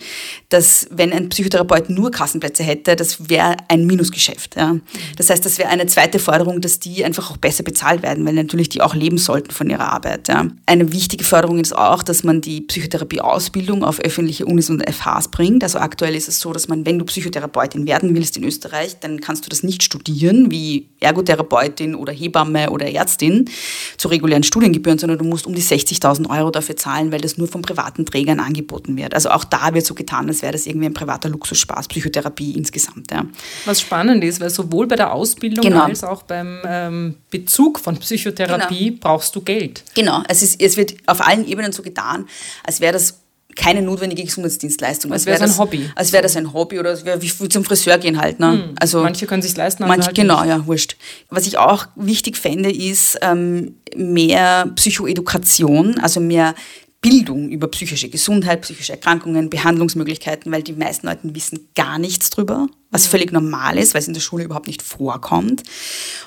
[0.50, 4.56] dass wenn ein Psychotherapeut nur Kassenplätze hätte, das wäre ein Minusgeschäft.
[4.56, 4.78] Ja.
[5.18, 8.34] Das heißt, das wäre eine zweite Forderung, dass die einfach auch besser bezahlt werden, weil
[8.34, 10.30] natürlich die auch leben sollten von ihrer Arbeit.
[10.30, 10.48] Ja.
[10.66, 15.64] Eine wichtige Forderung ist auch, dass man die Psychotherapieausbildung auf öffentliche Unis und FHs bringt.
[15.64, 19.22] Also aktuell ist es so, dass man wenn du Psychotherapeutin werden willst in Österreich, dann
[19.22, 23.50] kannst du das nicht studieren wie Ergotherapeutin oder Hebamme oder Ärztin
[23.98, 27.48] zu regulären Studiengebühren, sondern du musst um die 60.000 Euro dafür zahlen, weil das nur
[27.48, 29.14] von privaten Trägern angeboten wird.
[29.14, 33.12] Also auch da wird so getan, als wäre das irgendwie ein privater Luxusspaß, Psychotherapie insgesamt.
[33.12, 33.26] Ja.
[33.66, 35.84] Was spannend ist, weil sowohl bei der Ausbildung genau.
[35.84, 38.98] als auch beim ähm, Bezug von Psychotherapie genau.
[39.00, 39.84] brauchst du Geld.
[39.94, 42.28] Genau, es, ist, es wird auf allen Ebenen so getan,
[42.64, 43.20] als wäre das
[43.58, 45.12] keine notwendige Gesundheitsdienstleistung.
[45.12, 45.90] Als wäre wär das ein Hobby.
[45.96, 48.40] Als wäre das ein Hobby oder als wäre wie zum Friseur gehen halt.
[48.40, 48.52] Ne?
[48.52, 48.76] Hm.
[48.80, 50.50] Also manche können sich leisten, manche halt Genau, nicht.
[50.50, 50.96] ja, wurscht.
[51.30, 56.56] Was ich auch wichtig fände, ist ähm, mehr Psychoedukation, also mehr
[57.00, 62.68] Bildung über psychische Gesundheit, psychische Erkrankungen, Behandlungsmöglichkeiten, weil die meisten Leute wissen gar nichts drüber,
[62.90, 63.12] was ja.
[63.12, 65.62] völlig normal ist, weil es in der Schule überhaupt nicht vorkommt.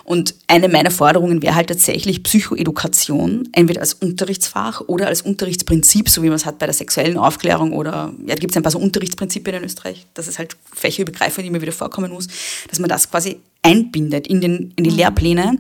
[0.05, 6.23] Und eine meiner Forderungen wäre halt tatsächlich Psychoedukation, entweder als Unterrichtsfach oder als Unterrichtsprinzip, so
[6.23, 8.73] wie man es hat bei der sexuellen Aufklärung oder, ja, da gibt es ein paar
[8.73, 12.29] so Unterrichtsprinzipien in Österreich, dass es halt fächerübergreifend immer wieder vorkommen muss,
[12.69, 14.97] dass man das quasi einbindet in, den, in die mhm.
[14.97, 15.59] Lehrpläne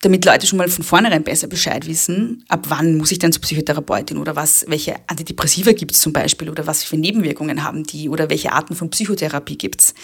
[0.00, 3.42] damit Leute schon mal von vornherein besser Bescheid wissen, ab wann muss ich denn zur
[3.42, 8.08] Psychotherapeutin oder was, welche Antidepressiva gibt es zum Beispiel oder was für Nebenwirkungen haben die
[8.08, 9.94] oder welche Arten von Psychotherapie gibt es.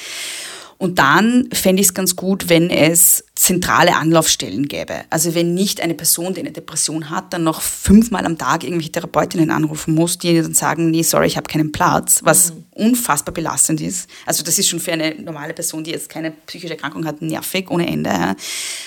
[0.83, 5.05] Und dann fände ich es ganz gut, wenn es zentrale Anlaufstellen gäbe.
[5.11, 8.91] Also wenn nicht eine Person, die eine Depression hat, dann noch fünfmal am Tag irgendwelche
[8.91, 12.65] Therapeutinnen anrufen muss, die dann sagen, nee, sorry, ich habe keinen Platz, was mhm.
[12.73, 14.11] unfassbar belastend ist.
[14.27, 17.71] Also das ist schon für eine normale Person, die jetzt keine psychische Erkrankung hat, nervig
[17.71, 18.11] ohne Ende.
[18.11, 18.35] Ja.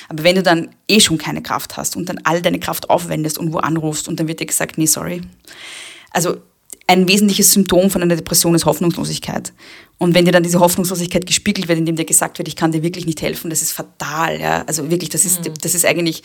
[0.10, 3.38] Aber wenn du dann eh schon keine Kraft hast und dann all deine Kraft aufwendest
[3.38, 5.22] und wo anrufst und dann wird dir gesagt, nee, sorry.
[6.12, 6.42] Also
[6.88, 9.54] ein wesentliches Symptom von einer Depression ist Hoffnungslosigkeit.
[9.98, 12.84] Und wenn dir dann diese Hoffnungslosigkeit gespiegelt wird, indem dir gesagt wird, ich kann dir
[12.84, 14.40] wirklich nicht helfen, das ist fatal.
[14.40, 14.64] Ja?
[14.68, 15.54] Also wirklich, das ist, mhm.
[15.62, 16.22] das ist eigentlich,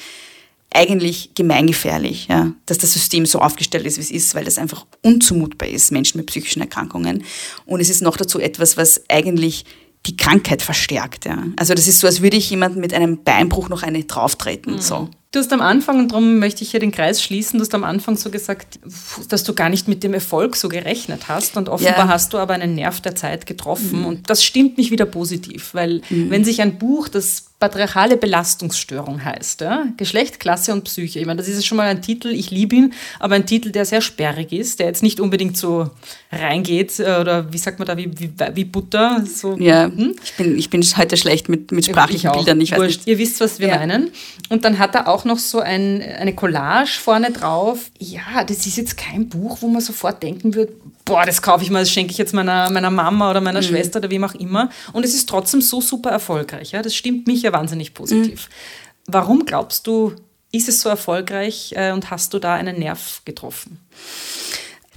[0.72, 2.52] eigentlich gemeingefährlich, ja?
[2.66, 6.18] dass das System so aufgestellt ist, wie es ist, weil das einfach unzumutbar ist, Menschen
[6.18, 7.24] mit psychischen Erkrankungen.
[7.64, 9.64] Und es ist noch dazu etwas, was eigentlich
[10.06, 11.24] die Krankheit verstärkt.
[11.24, 11.44] Ja?
[11.56, 14.74] Also das ist so, als würde ich jemanden mit einem Beinbruch noch eine drauftreten.
[14.74, 14.80] Mhm.
[14.80, 15.08] So.
[15.32, 17.84] Du hast am Anfang, und darum möchte ich hier den Kreis schließen, du hast am
[17.84, 18.80] Anfang so gesagt,
[19.28, 22.08] dass du gar nicht mit dem Erfolg so gerechnet hast und offenbar ja.
[22.08, 24.06] hast du aber einen Nerv der Zeit getroffen mhm.
[24.06, 26.30] und das stimmt mich wieder positiv, weil mhm.
[26.30, 29.61] wenn sich ein Buch, das patriarchale Belastungsstörung heißt.
[29.61, 29.86] Ja?
[29.98, 31.20] Geschlecht, Klasse und Psyche.
[31.20, 33.84] Ich meine, das ist schon mal ein Titel, ich liebe ihn, aber ein Titel, der
[33.84, 35.90] sehr sperrig ist, der jetzt nicht unbedingt so
[36.32, 39.22] reingeht äh, oder wie sagt man da, wie, wie, wie Butter.
[39.26, 39.56] So.
[39.58, 40.16] Ja, hm?
[40.24, 42.61] ich, bin, ich bin heute schlecht mit, mit sprachlichen ich Bildern.
[42.62, 43.06] Ich nicht.
[43.06, 43.76] Ihr wisst, was wir ja.
[43.76, 44.11] meinen.
[44.48, 47.90] Und dann hat er auch noch so ein, eine Collage vorne drauf.
[47.98, 50.72] Ja, das ist jetzt kein Buch, wo man sofort denken würde,
[51.11, 53.66] boah, das kaufe ich mal, das schenke ich jetzt meiner, meiner Mama oder meiner mhm.
[53.66, 54.70] Schwester oder wem auch immer.
[54.92, 56.70] Und es ist trotzdem so super erfolgreich.
[56.70, 56.82] Ja?
[56.82, 58.48] Das stimmt mich ja wahnsinnig positiv.
[58.48, 59.12] Mhm.
[59.12, 60.14] Warum glaubst du,
[60.52, 63.80] ist es so erfolgreich äh, und hast du da einen Nerv getroffen?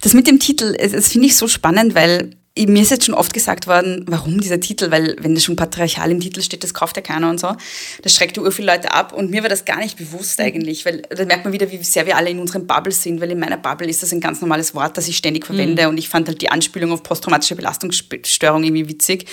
[0.02, 3.34] Das mit dem Titel, das finde ich so spannend, weil mir ist jetzt schon oft
[3.34, 6.94] gesagt worden, warum dieser Titel, weil wenn das schon patriarchal im Titel steht, das kauft
[6.96, 7.56] ja keiner und so.
[8.02, 9.12] Das schreckt ja viele Leute ab.
[9.12, 12.06] Und mir war das gar nicht bewusst eigentlich, weil da merkt man wieder, wie sehr
[12.06, 14.72] wir alle in unseren Bubbles sind, weil in meiner Bubble ist das ein ganz normales
[14.72, 15.82] Wort, das ich ständig verwende.
[15.82, 15.88] Mhm.
[15.88, 19.26] und ich fand halt die Anspielung auf posttraumatische Belastungsstörung irgendwie witzig.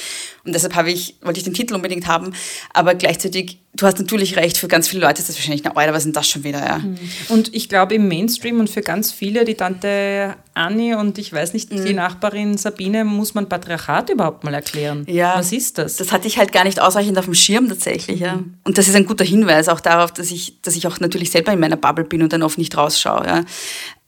[0.44, 2.34] Und deshalb habe ich, wollte ich den Titel unbedingt haben,
[2.74, 5.94] aber gleichzeitig du hast natürlich recht, für ganz viele Leute ist das wahrscheinlich, na, Alter,
[5.94, 6.60] was denn das schon wieder?
[6.60, 6.80] Ja.
[6.80, 6.98] Mhm.
[7.30, 11.54] Und ich glaube im Mainstream und für ganz viele, die Tante Anni und ich weiß
[11.54, 11.86] nicht, mhm.
[11.86, 15.06] die Nachbarin Sabine, muss man Patriarchat überhaupt mal erklären.
[15.08, 15.36] Ja.
[15.38, 15.96] Was ist das?
[15.96, 18.20] Das hatte ich halt gar nicht ausreichend auf dem Schirm tatsächlich.
[18.20, 18.26] Mhm.
[18.26, 18.44] Ja.
[18.66, 21.54] Und das ist ein guter Hinweis auch darauf, dass ich, dass ich auch natürlich selber
[21.54, 23.26] in meiner Bubble bin und dann oft nicht rausschaue.
[23.26, 23.46] Ja.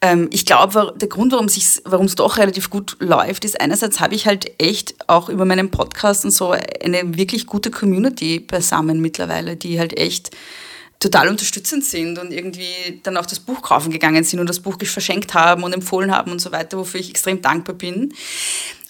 [0.04, 4.28] Ähm, ich glaube, der Grund, warum es doch relativ gut läuft, ist einerseits habe ich
[4.28, 9.80] halt echt auch über meinen Podcast und so eine wirklich gute Community beisammen mittlerweile, die
[9.80, 10.32] halt echt
[11.00, 14.78] total unterstützend sind und irgendwie dann auch das Buch kaufen gegangen sind und das Buch
[14.84, 18.14] verschenkt haben und empfohlen haben und so weiter, wofür ich extrem dankbar bin.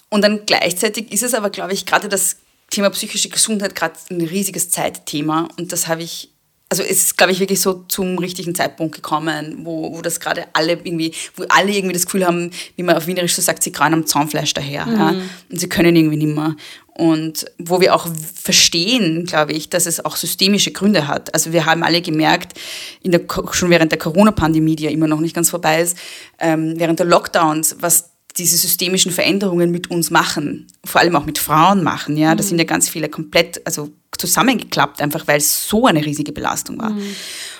[0.08, 2.38] Und dann gleichzeitig ist es aber, glaube ich, gerade das
[2.70, 6.33] Thema psychische Gesundheit gerade ein riesiges Zeitthema und das habe ich
[6.70, 10.46] also es ist, glaube ich, wirklich so zum richtigen Zeitpunkt gekommen, wo, wo das gerade
[10.54, 13.70] alle irgendwie, wo alle irgendwie das Gefühl haben, wie man auf Wienerisch so sagt, sie
[13.70, 14.86] grauen am Zaunfleisch daher.
[14.86, 14.98] Mhm.
[14.98, 15.08] Ja,
[15.50, 16.56] und sie können irgendwie nicht mehr.
[16.96, 21.34] Und wo wir auch verstehen, glaube ich, dass es auch systemische Gründe hat.
[21.34, 22.58] Also wir haben alle gemerkt,
[23.02, 25.98] in der, schon während der Corona-Pandemie, die ja immer noch nicht ganz vorbei ist,
[26.38, 31.38] ähm, während der Lockdowns, was diese systemischen Veränderungen mit uns machen, vor allem auch mit
[31.38, 32.16] Frauen machen.
[32.16, 32.38] Ja, mhm.
[32.38, 36.78] da sind ja ganz viele komplett, also zusammengeklappt, einfach weil es so eine riesige Belastung
[36.78, 36.90] war.
[36.90, 37.14] Mhm.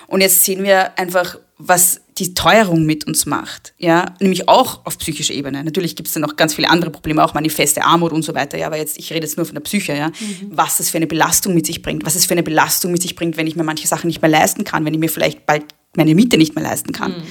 [0.07, 4.97] Und jetzt sehen wir einfach, was die Teuerung mit uns macht, ja, nämlich auch auf
[4.97, 5.63] psychischer Ebene.
[5.63, 8.57] Natürlich gibt es da noch ganz viele andere Probleme, auch manifeste Armut und so weiter,
[8.57, 10.51] ja, aber jetzt, ich rede jetzt nur von der Psyche, ja, mhm.
[10.51, 13.15] was das für eine Belastung mit sich bringt, was es für eine Belastung mit sich
[13.15, 15.63] bringt, wenn ich mir manche Sachen nicht mehr leisten kann, wenn ich mir vielleicht bald
[15.95, 17.11] meine Miete nicht mehr leisten kann.
[17.11, 17.23] Mhm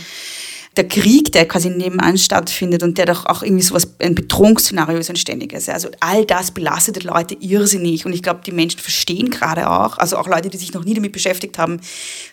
[0.77, 5.11] der Krieg, der quasi nebenan stattfindet und der doch auch irgendwie sowas, ein Bedrohungsszenario ist
[5.11, 5.69] ein ständiges.
[5.69, 9.99] Also all das belastet die Leute irrsinnig und ich glaube, die Menschen verstehen gerade auch,
[9.99, 11.81] also auch Leute, die sich noch nie damit beschäftigt haben,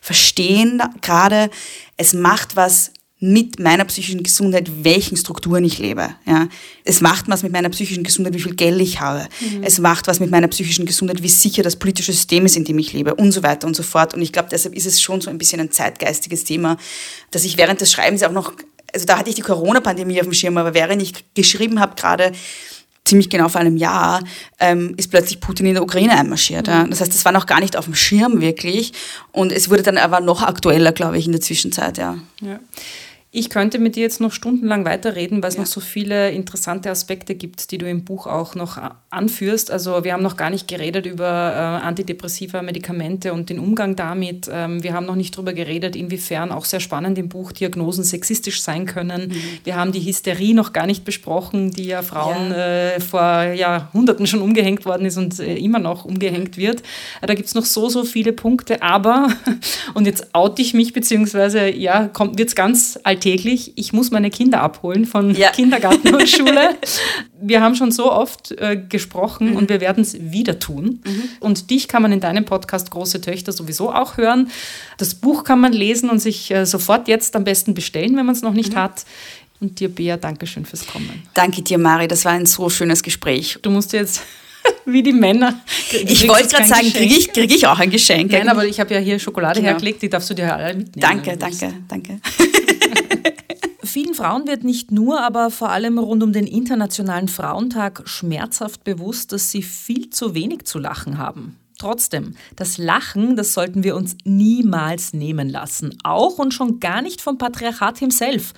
[0.02, 1.50] verstehen gerade,
[1.98, 2.92] es macht was
[3.24, 6.10] mit meiner psychischen Gesundheit, welchen Strukturen ich lebe.
[6.26, 6.48] Ja.
[6.84, 9.28] Es macht was mit meiner psychischen Gesundheit, wie viel Geld ich habe.
[9.40, 9.64] Mhm.
[9.64, 12.80] Es macht was mit meiner psychischen Gesundheit, wie sicher das politische System ist, in dem
[12.80, 14.16] ich lebe und so weiter und so fort.
[14.16, 16.78] Und ich glaube, deshalb ist es schon so ein bisschen ein zeitgeistiges Thema,
[17.30, 18.54] dass ich während des Schreibens auch noch,
[18.92, 22.32] also da hatte ich die Corona-Pandemie auf dem Schirm, aber während ich geschrieben habe gerade,
[23.04, 24.24] ziemlich genau vor einem Jahr,
[24.60, 26.68] ähm, ist plötzlich Putin in der Ukraine einmarschiert.
[26.68, 26.74] Mhm.
[26.74, 26.88] Ja.
[26.88, 28.94] Das heißt, das war noch gar nicht auf dem Schirm wirklich.
[29.32, 32.18] Und es wurde dann aber noch aktueller, glaube ich, in der Zwischenzeit, ja.
[32.42, 32.60] ja.
[33.34, 35.62] Ich könnte mit dir jetzt noch stundenlang weiterreden, weil es ja.
[35.62, 38.78] noch so viele interessante Aspekte gibt, die du im Buch auch noch
[39.10, 39.72] anführst.
[39.72, 44.50] Also wir haben noch gar nicht geredet über äh, antidepressiva Medikamente und den Umgang damit.
[44.52, 48.62] Ähm, wir haben noch nicht darüber geredet, inwiefern auch sehr spannend im Buch Diagnosen sexistisch
[48.62, 49.30] sein können.
[49.30, 49.36] Mhm.
[49.64, 52.90] Wir haben die Hysterie noch gar nicht besprochen, die ja Frauen ja.
[52.96, 56.82] Äh, vor Jahrhunderten schon umgehängt worden ist und äh, immer noch umgehängt wird.
[57.22, 58.82] Äh, da gibt es noch so, so viele Punkte.
[58.82, 59.30] Aber,
[59.94, 63.74] und jetzt oute ich mich, beziehungsweise ja, wird es ganz alt alltäglich.
[63.76, 65.50] Ich muss meine Kinder abholen von ja.
[65.56, 66.78] Kindergarten und Schule.
[67.40, 69.56] Wir haben schon so oft äh, gesprochen mhm.
[69.58, 71.02] und wir werden es wieder tun.
[71.06, 71.24] Mhm.
[71.40, 74.50] Und dich kann man in deinem Podcast Große Töchter sowieso auch hören.
[74.98, 78.36] Das Buch kann man lesen und sich äh, sofort jetzt am besten bestellen, wenn man
[78.36, 78.78] es noch nicht mhm.
[78.78, 79.06] hat.
[79.60, 81.22] Und dir, Bea, danke schön fürs Kommen.
[81.36, 82.08] Danke dir, Mari.
[82.08, 83.60] Das war ein so schönes Gespräch.
[83.62, 84.24] Du musst jetzt
[84.86, 85.62] wie die Männer.
[85.92, 88.32] Ich wollte gerade sagen, kriege ich, krieg ich auch ein Geschenk?
[88.32, 89.74] Nein, aber ich habe ja hier Schokolade genau.
[89.74, 91.24] hergelegt, die darfst du dir alle mitnehmen.
[91.24, 92.20] Danke, danke, danke.
[93.92, 99.34] Vielen Frauen wird nicht nur, aber vor allem rund um den Internationalen Frauentag schmerzhaft bewusst,
[99.34, 101.58] dass sie viel zu wenig zu lachen haben.
[101.78, 105.98] Trotzdem, das Lachen, das sollten wir uns niemals nehmen lassen.
[106.06, 108.54] Auch und schon gar nicht vom Patriarchat himself,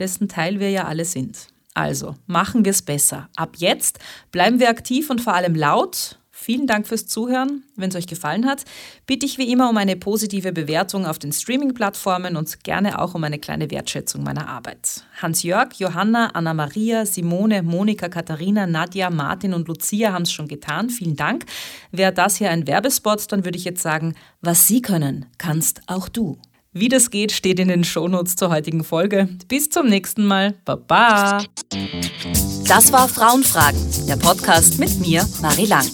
[0.00, 1.46] dessen Teil wir ja alle sind.
[1.74, 3.28] Also, machen wir es besser.
[3.36, 4.00] Ab jetzt
[4.32, 7.62] bleiben wir aktiv und vor allem laut, Vielen Dank fürs Zuhören.
[7.76, 8.64] Wenn es euch gefallen hat,
[9.06, 13.22] bitte ich wie immer um eine positive Bewertung auf den Streaming-Plattformen und gerne auch um
[13.22, 15.04] eine kleine Wertschätzung meiner Arbeit.
[15.20, 20.90] Hans-Jörg, Johanna, Anna-Maria, Simone, Monika, Katharina, Nadja, Martin und Lucia haben es schon getan.
[20.90, 21.44] Vielen Dank.
[21.92, 26.08] Wäre das hier ein Werbespot, dann würde ich jetzt sagen, was Sie können, kannst auch
[26.08, 26.38] du.
[26.72, 29.28] Wie das geht, steht in den Shownotes zur heutigen Folge.
[29.46, 30.54] Bis zum nächsten Mal.
[30.64, 31.44] Baba.
[32.66, 33.78] Das war Frauenfragen,
[34.08, 35.86] der Podcast mit mir, Marie Lang.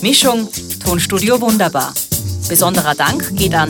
[0.00, 0.48] Mischung
[0.84, 1.92] Tonstudio Wunderbar.
[2.48, 3.68] Besonderer Dank geht an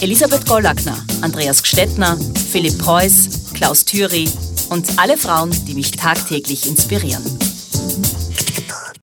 [0.00, 2.18] Elisabeth Gollackner, Andreas Gstettner,
[2.50, 4.28] Philipp Preuß, Klaus Thüry
[4.68, 7.24] und alle Frauen, die mich tagtäglich inspirieren.